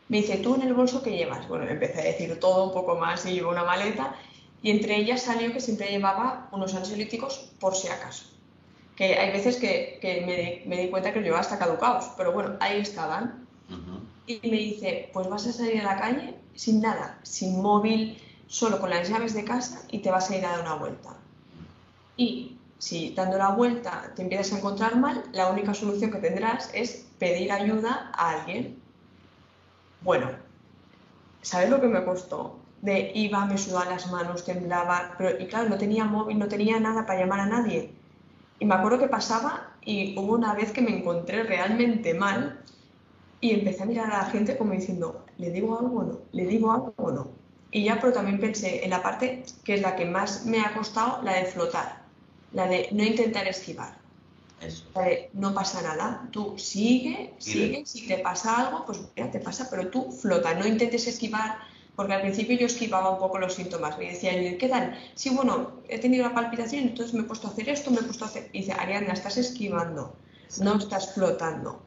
me 0.09 0.19
dice, 0.19 0.39
¿tú 0.39 0.55
en 0.55 0.63
el 0.63 0.75
bolso 0.75 1.03
qué 1.03 1.17
llevas? 1.17 1.49
Bueno, 1.49 1.67
empecé 1.67 2.01
a 2.01 2.05
decir 2.05 2.39
todo 2.41 2.65
un 2.65 2.73
poco 2.73 2.97
más 2.97 3.25
y 3.27 3.33
llevo 3.33 3.51
una 3.51 3.65
maleta 3.65 4.15
y 4.63 4.71
entre 4.71 4.97
ellas 4.97 5.23
salió 5.23 5.53
que 5.53 5.61
siempre 5.61 5.89
llevaba 5.89 6.49
unos 6.53 6.75
ansiolíticos 6.75 7.51
por 7.61 7.75
si 7.75 7.89
acaso. 7.89 8.25
Que 8.99 9.17
hay 9.17 9.33
veces 9.33 9.57
que, 9.57 10.65
me, 10.67 10.77
di 10.77 10.91
cuenta 10.91 11.13
que 11.13 11.21
los 11.21 11.25
llevaba 11.25 11.41
hasta 11.41 11.59
caducados, 11.59 12.11
pero 12.17 12.33
bueno, 12.33 12.57
ahí 12.61 12.81
estaban. 12.81 13.47
Y 14.27 14.41
me 14.43 14.57
dice, 14.57 15.09
pues 15.15 15.29
vas 15.29 15.47
a 15.47 15.53
salir 15.53 15.81
a 15.81 15.95
la 15.95 16.01
calle 16.01 16.35
sin 16.55 16.83
nada, 16.83 17.19
sin 17.23 17.63
móvil, 17.63 18.21
solo 18.47 18.79
con 18.79 18.91
las 18.91 19.09
llaves 19.09 19.33
de 19.33 19.45
casa 19.45 19.83
y 19.91 20.01
te 20.01 20.11
vas 20.11 20.31
a 20.31 20.37
ir 20.37 20.45
a 20.45 20.51
dar 20.51 20.61
una 20.61 20.75
vuelta. 20.75 21.17
Y 22.17 22.59
si 22.79 23.15
dando 23.15 23.39
la 23.39 23.51
vuelta 23.51 24.13
te 24.15 24.23
empiezas 24.23 24.53
a 24.53 24.59
encontrar 24.59 24.97
mal, 24.97 25.23
la 25.33 25.49
única 25.49 25.73
solución 25.73 26.11
que 26.11 26.19
tendrás 26.19 26.71
es 26.75 27.07
pedir 27.19 27.53
ayuda 27.53 28.11
a 28.15 28.31
alguien 28.41 28.79
bueno, 30.01 30.31
¿sabes 31.43 31.71
lo 31.71 31.81
que 31.81 31.89
me 31.89 32.05
costó? 32.05 32.59
De 32.83 33.11
iba, 33.15 33.45
me 33.47 33.59
sudaban 33.59 33.91
las 33.91 34.11
manos, 34.11 34.45
temblaba, 34.45 35.15
pero 35.19 35.41
y 35.43 35.47
claro, 35.47 35.69
no 35.69 35.79
tenía 35.79 36.05
móvil, 36.05 36.39
no 36.39 36.47
tenía 36.49 36.79
nada 36.79 37.05
para 37.05 37.21
llamar 37.21 37.41
a 37.41 37.47
nadie. 37.47 37.93
Y 38.59 38.65
me 38.65 38.75
acuerdo 38.75 38.99
que 38.99 39.09
pasaba 39.09 39.77
y 39.85 40.19
hubo 40.19 40.35
una 40.35 40.55
vez 40.55 40.73
que 40.73 40.81
me 40.81 40.97
encontré 40.97 41.45
realmente 41.45 42.15
mal 42.15 42.61
y 43.41 43.53
empecé 43.53 43.85
a 43.85 43.87
mirar 43.87 44.13
a 44.13 44.19
la 44.19 44.31
gente 44.31 44.57
como 44.57 44.73
diciendo, 44.73 45.25
¿le 45.37 45.51
digo 45.51 45.79
algo 45.79 46.01
o 46.01 46.05
no? 46.05 46.19
¿Le 46.33 46.47
digo 46.47 46.73
algo 46.73 46.95
o 46.97 47.11
no? 47.11 47.29
Y 47.71 47.85
ya, 47.85 48.01
pero 48.01 48.13
también 48.13 48.41
pensé 48.41 48.85
en 48.85 48.91
la 48.91 49.03
parte 49.03 49.45
que 49.65 49.75
es 49.75 49.83
la 49.83 49.95
que 49.95 50.07
más 50.07 50.47
me 50.47 50.61
ha 50.61 50.75
costado, 50.75 51.23
la 51.23 51.35
de 51.35 51.45
flotar, 51.45 52.03
la 52.53 52.67
de 52.67 52.89
no 52.93 53.05
intentar 53.05 53.47
esquivar 53.47 53.99
no 55.33 55.55
pasa 55.55 55.83
nada, 55.83 56.29
tú 56.33 56.59
sigue, 56.59 57.35
sigue, 57.39 57.87
si 57.87 58.07
te 58.07 58.19
pasa 58.19 58.67
algo, 58.67 58.85
pues 58.85 59.01
ya 59.17 59.31
te 59.31 59.39
pasa, 59.39 59.69
pero 59.71 59.89
tú 59.89 60.11
flota, 60.11 60.55
no 60.55 60.67
intentes 60.67 61.07
esquivar, 61.07 61.59
porque 61.99 62.15
al 62.15 62.21
principio 62.21 62.57
yo 62.57 62.67
esquivaba 62.67 63.11
un 63.11 63.19
poco 63.19 63.41
los 63.41 63.55
síntomas, 63.55 63.99
me 63.99 64.13
decían, 64.13 64.57
¿qué 64.57 64.69
tal? 64.69 64.97
Sí, 65.17 65.31
bueno, 65.31 65.73
he 65.89 65.99
tenido 65.99 66.29
la 66.29 66.33
palpitación, 66.33 66.85
entonces 66.85 67.13
me 67.13 67.23
he 67.23 67.25
puesto 67.25 67.49
a 67.49 67.51
hacer 67.51 67.69
esto, 67.69 67.91
me 67.91 67.99
he 67.99 68.03
puesto 68.05 68.25
a 68.25 68.29
hacer, 68.29 68.49
y 68.53 68.61
dice, 68.61 68.71
Ariadna, 68.71 69.15
estás 69.15 69.37
esquivando, 69.37 70.15
no 70.61 70.77
estás 70.77 71.13
flotando. 71.13 71.83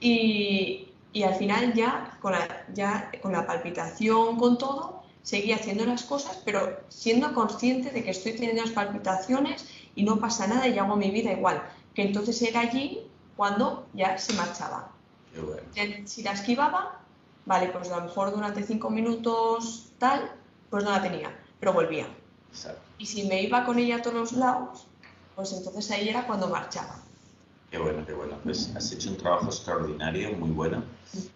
Y, 0.00 0.88
y, 1.12 1.22
al 1.24 1.34
final 1.34 1.74
ya 1.74 2.16
con, 2.22 2.32
la, 2.32 2.64
ya 2.72 3.10
con 3.20 3.32
la 3.32 3.46
palpitación, 3.46 4.38
con 4.38 4.56
todo, 4.56 5.02
seguía 5.22 5.56
haciendo 5.56 5.84
las 5.84 6.04
cosas, 6.04 6.40
pero 6.42 6.80
siendo 6.88 7.34
consciente 7.34 7.90
de 7.90 8.02
que 8.02 8.12
estoy 8.12 8.32
teniendo 8.32 8.62
las 8.62 8.70
palpitaciones 8.70 9.66
y 9.94 10.04
no 10.04 10.20
pasa 10.20 10.46
nada 10.46 10.66
y 10.68 10.78
hago 10.78 10.96
mi 10.96 11.10
vida 11.10 11.30
igual 11.30 11.62
que 11.94 12.00
entonces 12.00 12.40
era 12.40 12.60
allí 12.60 13.06
cuando 13.36 13.86
ya 13.92 14.16
se 14.16 14.32
marchaba. 14.32 14.90
Si 16.06 16.22
la 16.22 16.32
esquivaba, 16.32 17.03
vale, 17.46 17.68
pues 17.68 17.90
a 17.90 17.96
lo 17.96 18.04
mejor 18.04 18.32
durante 18.32 18.62
cinco 18.62 18.90
minutos 18.90 19.92
tal, 19.98 20.32
pues 20.70 20.84
no 20.84 20.90
la 20.90 21.02
tenía, 21.02 21.36
pero 21.60 21.72
volvía. 21.72 22.06
Y 22.98 23.06
si 23.06 23.26
me 23.26 23.42
iba 23.42 23.64
con 23.64 23.78
ella 23.78 23.96
a 23.96 24.02
todos 24.02 24.16
los 24.16 24.32
lados, 24.32 24.86
pues 25.34 25.52
entonces 25.52 25.90
ahí 25.90 26.08
era 26.08 26.26
cuando 26.26 26.48
marchaba. 26.48 27.00
Qué 27.70 27.78
bueno, 27.78 28.06
qué 28.06 28.12
bueno. 28.12 28.38
Pues 28.44 28.72
has 28.76 28.92
hecho 28.92 29.10
un 29.10 29.16
trabajo 29.16 29.46
extraordinario, 29.46 30.30
muy 30.32 30.50
bueno. 30.50 30.84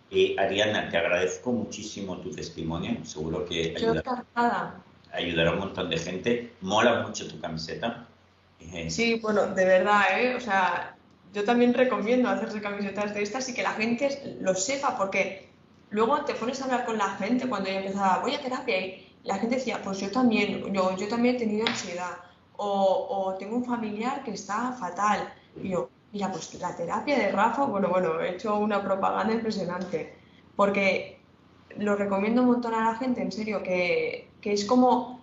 Y 0.09 0.39
Ariana, 0.39 0.89
te 0.89 0.97
agradezco 0.97 1.51
muchísimo 1.51 2.17
tu 2.19 2.31
testimonio. 2.31 3.05
Seguro 3.05 3.45
que 3.45 3.75
ayudará 3.77 5.51
a 5.51 5.53
un 5.53 5.59
montón 5.59 5.91
de 5.91 5.99
gente. 5.99 6.53
Mola 6.61 7.03
mucho 7.05 7.27
tu 7.27 7.41
camiseta. 7.41 8.07
Sí, 8.89 9.19
bueno, 9.21 9.49
de 9.49 9.65
verdad, 9.65 10.03
¿eh? 10.17 10.37
O 10.37 10.41
sea, 10.41 10.97
yo 11.33 11.43
también 11.45 11.75
recomiendo 11.75 12.29
hacerse 12.29 12.61
camisetas 12.61 13.15
de 13.15 13.23
estas 13.23 13.49
y 13.49 13.55
que 13.55 13.63
la 13.65 13.73
gente 13.73 14.37
lo 14.41 14.55
sepa, 14.55 14.97
porque 14.97 15.48
luego 15.91 16.25
te 16.25 16.35
pones 16.35 16.61
a 16.61 16.65
hablar 16.65 16.85
con 16.85 16.99
la 16.99 17.11
gente 17.11 17.49
cuando 17.49 17.71
yo 17.71 17.77
empezaba, 17.77 18.21
voy 18.21 18.35
a 18.35 18.41
terapia 18.41 18.81
y 18.81 19.17
la 19.25 19.37
gente 19.37 19.57
decía, 19.57 19.81
pues 19.83 20.01
yo 20.01 20.11
también, 20.11 20.73
yo, 20.73 20.97
yo 20.97 21.09
también 21.09 21.37
he 21.37 21.39
tenido 21.39 21.67
ansiedad, 21.67 22.17
o, 22.57 23.07
o 23.11 23.35
tengo 23.35 23.57
un 23.57 23.65
familiar 23.65 24.23
que 24.25 24.33
está 24.33 24.73
fatal. 24.73 25.33
Y 25.63 25.71
yo, 25.71 25.91
mira, 26.13 26.31
pues 26.31 26.55
la 26.55 26.75
terapia 26.77 27.19
de 27.19 27.31
Rafa, 27.33 27.65
bueno, 27.65 27.89
bueno, 27.89 28.21
he 28.21 28.31
hecho 28.35 28.59
una 28.59 28.83
propaganda 28.83 29.35
impresionante, 29.35 30.15
porque 30.57 31.21
lo 31.77 31.97
recomiendo 31.97 32.43
un 32.43 32.49
montón 32.49 32.75
a 32.75 32.93
la 32.93 32.97
gente, 32.97 33.23
en 33.23 33.33
serio, 33.33 33.63
que, 33.63 34.31
que 34.41 34.53
es 34.53 34.65
como 34.65 35.21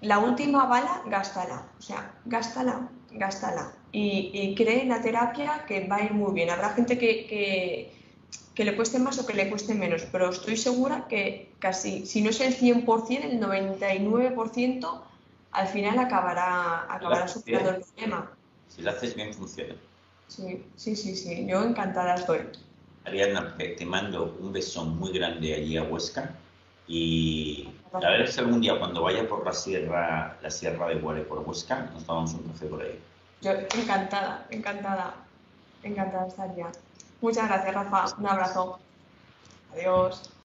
la 0.00 0.18
última 0.18 0.66
bala, 0.66 1.02
gástala. 1.06 1.66
O 1.78 1.82
sea, 1.82 2.14
gástala, 2.24 2.88
gástala. 3.12 3.72
Y, 3.90 4.30
y, 4.32 4.54
cree 4.54 4.82
en 4.82 4.90
la 4.90 5.00
terapia 5.00 5.64
que 5.66 5.88
va 5.88 5.96
a 5.96 6.02
ir 6.04 6.12
muy 6.12 6.32
bien. 6.32 6.50
Habrá 6.50 6.70
gente 6.70 6.98
que, 6.98 7.26
que, 7.26 7.97
le 8.64 8.76
cueste 8.76 8.98
más 8.98 9.18
o 9.18 9.26
que 9.26 9.34
le 9.34 9.48
cueste 9.48 9.74
menos, 9.74 10.02
pero 10.10 10.30
estoy 10.30 10.56
segura 10.56 11.06
que 11.08 11.52
casi, 11.58 12.06
si 12.06 12.22
no 12.22 12.30
es 12.30 12.40
el 12.40 12.54
100%, 12.54 13.24
el 13.24 13.40
99% 13.40 15.02
al 15.52 15.68
final 15.68 15.98
acabará, 15.98 16.92
acabará 16.92 17.28
superando 17.28 17.70
el 17.70 17.82
problema. 17.82 18.30
Si 18.68 18.82
lo 18.82 18.90
haces 18.90 19.14
bien, 19.14 19.32
funciona. 19.32 19.74
Sí, 20.28 20.62
sí, 20.76 20.94
sí, 20.94 21.16
sí. 21.16 21.46
Yo 21.46 21.62
encantada 21.62 22.14
estoy. 22.14 22.40
Ariadna, 23.04 23.56
te 23.56 23.86
mando 23.86 24.36
un 24.40 24.52
beso 24.52 24.84
muy 24.84 25.12
grande 25.12 25.54
allí 25.54 25.76
a 25.76 25.84
Huesca 25.84 26.34
y 26.86 27.68
a 27.92 28.10
ver 28.10 28.30
si 28.30 28.40
algún 28.40 28.60
día 28.60 28.78
cuando 28.78 29.02
vaya 29.02 29.26
por 29.28 29.44
la 29.44 29.52
sierra, 29.52 30.36
la 30.42 30.50
sierra 30.50 30.88
de 30.88 30.96
Guare 30.96 31.22
por 31.22 31.38
Huesca, 31.40 31.90
nos 31.94 32.04
tomamos 32.04 32.34
un 32.34 32.42
café 32.48 32.66
por 32.66 32.82
ahí. 32.82 32.98
Yo 33.40 33.52
encantada, 33.52 34.46
encantada, 34.50 35.14
encantada 35.82 36.26
estaría. 36.26 36.70
Muchas 37.20 37.48
gracias, 37.48 37.74
Rafa. 37.74 38.16
Un 38.18 38.26
abrazo. 38.26 38.78
Adiós. 39.72 40.37